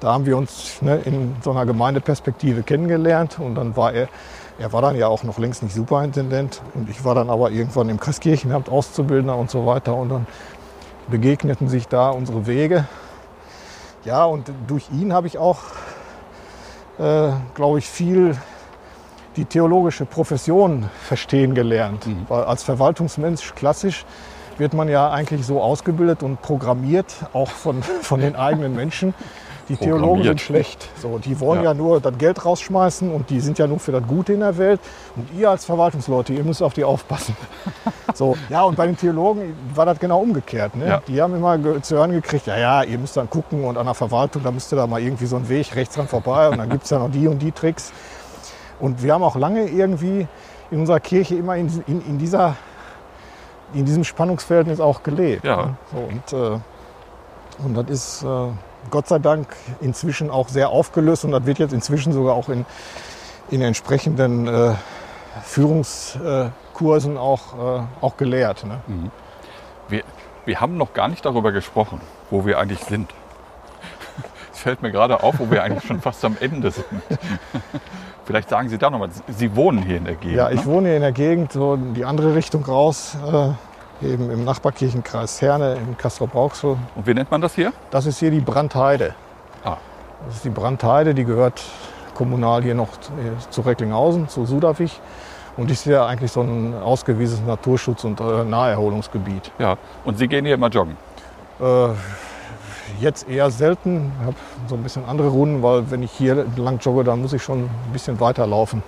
[0.00, 4.08] da haben wir uns ne, in so einer Gemeindeperspektive kennengelernt und dann war er,
[4.58, 7.88] er war dann ja auch noch längst nicht Superintendent und ich war dann aber irgendwann
[7.88, 10.26] im Christkirchenamt Auszubildender und so weiter und dann
[11.08, 12.86] begegneten sich da unsere Wege.
[14.04, 15.58] Ja, und durch ihn habe ich auch,
[16.98, 18.36] äh, glaube ich, viel
[19.36, 22.06] die theologische Profession verstehen gelernt.
[22.06, 22.26] Mhm.
[22.28, 24.04] Weil als Verwaltungsmensch klassisch
[24.58, 29.14] wird man ja eigentlich so ausgebildet und programmiert, auch von, von den eigenen Menschen.
[29.68, 30.88] Die Theologen sind schlecht.
[31.00, 31.70] So, die wollen Ja.
[31.70, 31.74] ja.
[31.74, 34.80] nur das Geld rausschmeißen und die sind ja nur für das Gute in der Welt.
[35.16, 37.36] Und ihr als Verwaltungsleute, ihr müsst auf die aufpassen.
[38.14, 40.74] So, ja, und bei den Theologen war das genau umgekehrt.
[40.74, 40.88] Ne?
[40.88, 41.02] Ja.
[41.06, 43.94] Die haben immer zu hören gekriegt, ja, ja, ihr müsst dann gucken und an der
[43.94, 46.68] Verwaltung, da müsst ihr da mal irgendwie so einen Weg rechts dran vorbei und dann
[46.70, 47.92] gibt es ja noch die und die Tricks.
[48.80, 50.26] Und wir haben auch lange irgendwie
[50.70, 52.56] in unserer Kirche immer in, in, in, dieser,
[53.74, 55.44] in diesem Spannungsverhältnis auch gelebt.
[55.44, 55.56] Ja.
[55.66, 55.76] Ne?
[55.92, 56.60] So, und, äh,
[57.64, 58.26] und das ist äh,
[58.90, 59.48] Gott sei Dank
[59.80, 62.64] inzwischen auch sehr aufgelöst und das wird jetzt inzwischen sogar auch in,
[63.50, 64.74] in entsprechenden äh,
[65.42, 68.64] Führungskursen auch, äh, auch gelehrt.
[68.64, 68.80] Ne?
[69.88, 70.02] wir,
[70.44, 72.00] wir haben noch gar nicht darüber gesprochen,
[72.30, 73.12] wo wir eigentlich sind.
[74.52, 76.84] Es fällt mir gerade auf, wo wir eigentlich schon fast am Ende sind.
[78.24, 80.36] Vielleicht sagen Sie da noch mal, Sie wohnen hier in der Gegend.
[80.36, 80.72] Ja, ich ne?
[80.72, 83.50] wohne hier in der Gegend, so in die andere Richtung raus, äh,
[84.02, 86.76] eben im Nachbarkirchenkreis Herne in Castrop-Rauxel.
[86.94, 87.72] Und wie nennt man das hier?
[87.90, 89.14] Das ist hier die Brandheide.
[89.64, 89.76] Ah.
[90.26, 91.62] Das ist die Brandheide, die gehört
[92.14, 92.88] kommunal hier noch
[93.50, 95.00] zu Recklinghausen, zu Sudavich.
[95.56, 99.50] Und ist ja eigentlich so ein ausgewiesenes Naturschutz- und äh, Naherholungsgebiet.
[99.58, 99.76] Ja.
[100.04, 100.96] Und Sie gehen hier immer joggen.
[101.60, 101.88] Äh,
[103.00, 104.12] jetzt eher selten.
[104.20, 104.36] Ich habe
[104.68, 107.64] so ein bisschen andere Runden, weil wenn ich hier lang jogge, dann muss ich schon
[107.64, 108.84] ein bisschen weiterlaufen.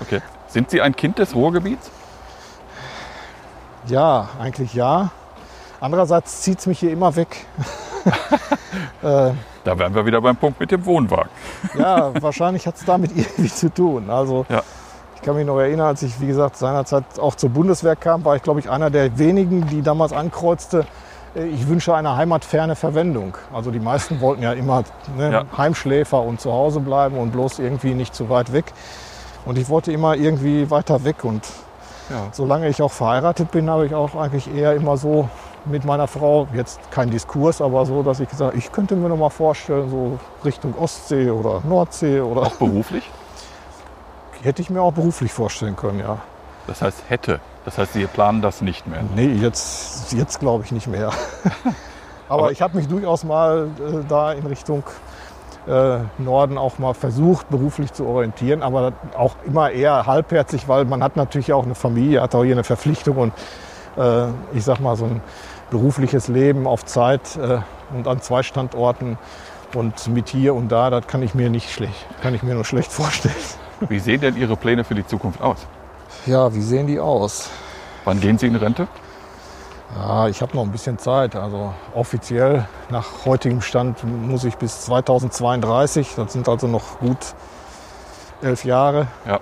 [0.00, 0.20] Okay.
[0.46, 1.90] Sind Sie ein Kind des Ruhrgebiets?
[3.86, 5.10] Ja, eigentlich ja.
[5.80, 7.46] Andererseits zieht es mich hier immer weg.
[9.02, 9.30] äh,
[9.64, 11.30] Da wären wir wieder beim Punkt mit dem Wohnwagen.
[11.78, 14.08] ja, wahrscheinlich hat es damit irgendwie zu tun.
[14.10, 14.62] Also Ja.
[15.16, 18.36] ich kann mich noch erinnern, als ich, wie gesagt, seinerzeit auch zur Bundeswehr kam, war
[18.36, 20.86] ich, glaube ich, einer der wenigen, die damals ankreuzte,
[21.36, 23.36] äh, ich wünsche eine heimatferne Verwendung.
[23.52, 24.84] Also die meisten wollten ja immer
[25.16, 25.44] ne, Ja.
[25.58, 28.72] Heimschläfer und zu Hause bleiben und bloß irgendwie nicht zu weit weg.
[29.44, 31.24] Und ich wollte immer irgendwie weiter weg.
[31.24, 31.42] Und
[32.10, 32.28] Ja.
[32.32, 35.28] solange ich auch verheiratet bin, habe ich auch eigentlich eher immer so
[35.64, 39.08] mit meiner Frau, jetzt kein Diskurs, aber so, dass ich gesagt habe, ich könnte mir
[39.08, 43.10] noch mal vorstellen, so Richtung Ostsee oder Nordsee oder Auch beruflich?
[44.42, 46.18] hätte ich mir auch beruflich vorstellen können, ja.
[46.66, 47.40] Das heißt hätte.
[47.64, 49.00] Das heißt, Sie planen das nicht mehr.
[49.16, 51.08] Nee, jetzt, jetzt glaube ich nicht mehr.
[52.28, 54.82] aber, Aber- ich habe mich durchaus mal äh, da in Richtung
[55.66, 61.16] Norden auch mal versucht, beruflich zu orientieren, aber auch immer eher halbherzig, weil man hat
[61.16, 63.32] natürlich auch eine Familie, hat auch hier eine Verpflichtung und
[63.96, 65.22] äh, ich sag mal so ein
[65.70, 67.58] berufliches Leben auf Zeit äh,
[67.96, 69.18] und an zwei Standorten
[69.74, 72.64] und mit hier und da, das kann ich mir nicht schlecht, kann ich mir nur
[72.64, 73.34] schlecht vorstellen.
[73.88, 75.66] Wie sehen denn Ihre Pläne für die Zukunft aus?
[76.26, 77.50] Ja, wie sehen die aus?
[78.04, 78.86] Wann gehen Sie in Rente?
[79.96, 81.36] Ja, ich habe noch ein bisschen Zeit.
[81.36, 86.14] Also offiziell nach heutigem Stand muss ich bis 2032.
[86.16, 87.34] Das sind also noch gut
[88.42, 89.06] elf Jahre.
[89.26, 89.40] Ja.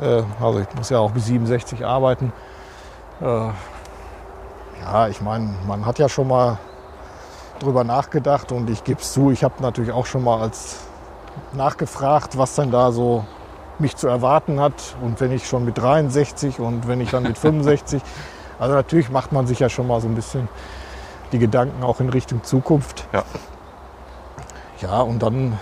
[0.00, 2.32] Äh, also ich muss ja auch bis 67 arbeiten.
[3.20, 3.24] Äh,
[4.80, 6.58] ja, ich meine, man hat ja schon mal
[7.60, 10.78] drüber nachgedacht und ich gebe es zu, ich habe natürlich auch schon mal als
[11.52, 13.24] nachgefragt, was denn da so
[13.78, 14.96] mich zu erwarten hat.
[15.02, 18.02] Und wenn ich schon mit 63 und wenn ich dann mit 65,
[18.62, 20.48] also natürlich macht man sich ja schon mal so ein bisschen
[21.32, 23.08] die Gedanken auch in Richtung Zukunft.
[23.12, 23.24] Ja.
[24.80, 25.58] Ja, und dann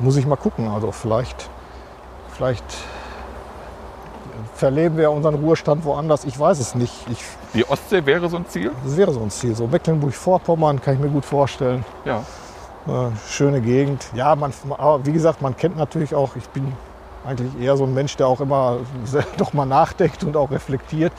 [0.00, 0.66] muss ich mal gucken.
[0.66, 1.48] Also vielleicht,
[2.32, 2.64] vielleicht
[4.56, 6.24] verleben wir unseren Ruhestand woanders.
[6.24, 6.92] Ich weiß es nicht.
[7.08, 7.22] Ich,
[7.54, 8.72] Die Ostsee wäre so ein Ziel?
[8.82, 9.54] das wäre so ein Ziel.
[9.54, 11.84] So Mecklenburg-Vorpommern kann ich mir gut vorstellen.
[12.04, 12.24] Ja.
[12.88, 14.06] Äh, schöne Gegend.
[14.12, 16.72] Ja, man, aber wie gesagt, man kennt natürlich auch, ich bin
[17.24, 18.78] eigentlich eher so ein Mensch, der auch immer
[19.36, 21.12] doch mal nachdenkt und auch reflektiert.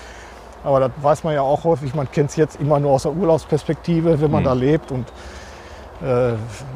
[0.63, 3.13] Aber das weiß man ja auch häufig, man kennt es jetzt immer nur aus der
[3.13, 4.45] Urlaubsperspektive, wenn man Mhm.
[4.45, 5.07] da lebt und
[6.03, 6.33] äh,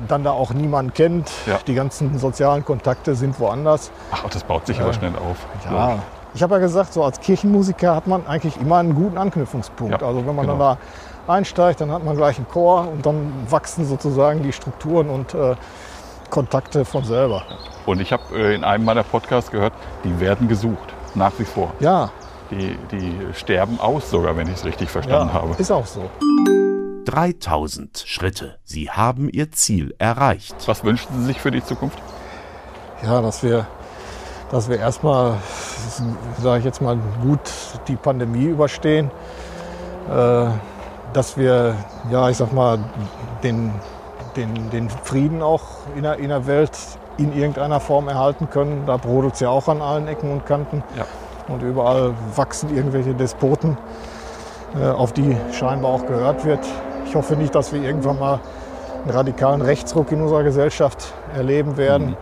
[0.08, 1.32] dann da auch niemanden kennt.
[1.48, 1.58] Ja.
[1.66, 3.92] Die ganzen sozialen Kontakte sind woanders.
[4.12, 4.84] Ach, das baut sich Ja.
[4.84, 5.38] aber schnell auf.
[5.72, 6.00] Ja,
[6.34, 10.00] ich habe ja gesagt, so als Kirchenmusiker hat man eigentlich immer einen guten Anknüpfungspunkt.
[10.02, 10.60] Ja, also wenn man genau.
[10.60, 10.78] dann
[11.26, 15.34] da einsteigt, dann hat man gleich einen Chor und dann wachsen sozusagen die Strukturen und
[15.34, 15.56] äh,
[16.30, 17.44] Kontakte von selber.
[17.86, 19.74] Und ich habe äh, in einem meiner Podcasts gehört,
[20.04, 20.94] die werden gesucht.
[21.16, 21.72] Nach wie vor.
[21.80, 22.10] Ja,
[22.58, 25.56] Die, die sterben aus sogar, wenn ich es richtig verstanden ja habe.
[25.58, 26.10] ist auch so.
[27.06, 28.58] 3000 Schritte.
[28.64, 30.56] Sie haben Ihr Ziel erreicht.
[30.66, 32.00] Was wünschen Sie sich für die Zukunft?
[33.04, 33.68] Ja, dass wir,
[34.52, 35.38] dass wir erstmal,
[36.42, 37.40] sage ich jetzt mal, gut
[37.88, 39.12] die Pandemie überstehen.
[40.10, 40.48] Äh,
[41.14, 41.76] dass wir,
[42.12, 42.80] ja, ich sag mal,
[43.44, 43.72] den,
[44.36, 45.64] den, den Frieden auch
[45.96, 46.72] in der, in der Welt
[47.18, 48.86] in irgendeiner Form erhalten können.
[48.86, 50.84] Da brodelt es ja auch an allen Ecken und Kanten.
[50.98, 51.06] Ja.
[51.48, 53.78] Und überall wachsen irgendwelche Despoten,
[54.80, 56.60] äh, auf die scheinbar auch gehört wird.
[57.06, 58.40] Ich hoffe nicht, dass wir irgendwann mal
[59.04, 62.18] einen radikalen Rechtsruck in unserer Gesellschaft erleben werden.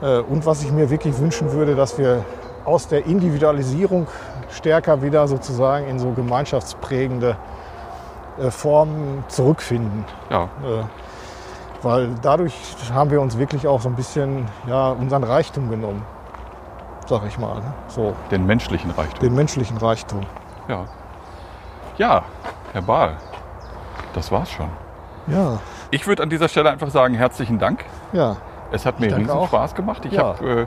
[0.00, 2.24] Äh, Und was ich mir wirklich wünschen würde, dass wir
[2.64, 4.06] aus der Individualisierung
[4.50, 7.36] stärker wieder sozusagen in so gemeinschaftsprägende
[8.38, 10.04] äh, Formen zurückfinden.
[10.30, 10.48] Ja,
[11.82, 12.54] Weil dadurch
[12.92, 16.04] haben wir uns wirklich auch so ein bisschen ja, unseren Reichtum genommen,
[17.06, 17.54] sag ich mal.
[17.56, 17.72] Ne?
[17.88, 19.20] So, den menschlichen Reichtum.
[19.20, 20.20] den menschlichen Reichtum.
[20.68, 20.84] Ja.
[21.98, 22.22] ja,
[22.72, 23.16] Herr Bahl,
[24.14, 24.68] das war's schon.
[25.28, 25.58] Ja,
[25.90, 27.84] Ich würde an dieser Stelle einfach sagen, herzlichen Dank.
[28.12, 28.36] ja,
[28.72, 29.48] Es hat mir riesen auch.
[29.48, 30.04] Spaß gemacht.
[30.04, 30.24] Ich Ja.
[30.24, 30.66] habe äh,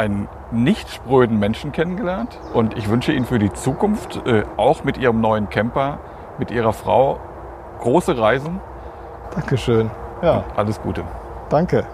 [0.00, 4.96] einen nicht spröden Menschen kennengelernt und ich wünsche Ihnen für die Zukunft äh, auch mit
[4.98, 5.98] Ihrem neuen Camper,
[6.38, 7.18] mit Ihrer Frau
[7.80, 8.60] große Reisen.
[9.34, 9.90] Dankeschön.
[10.22, 11.02] Ja, Alles Gute.
[11.48, 11.84] danke.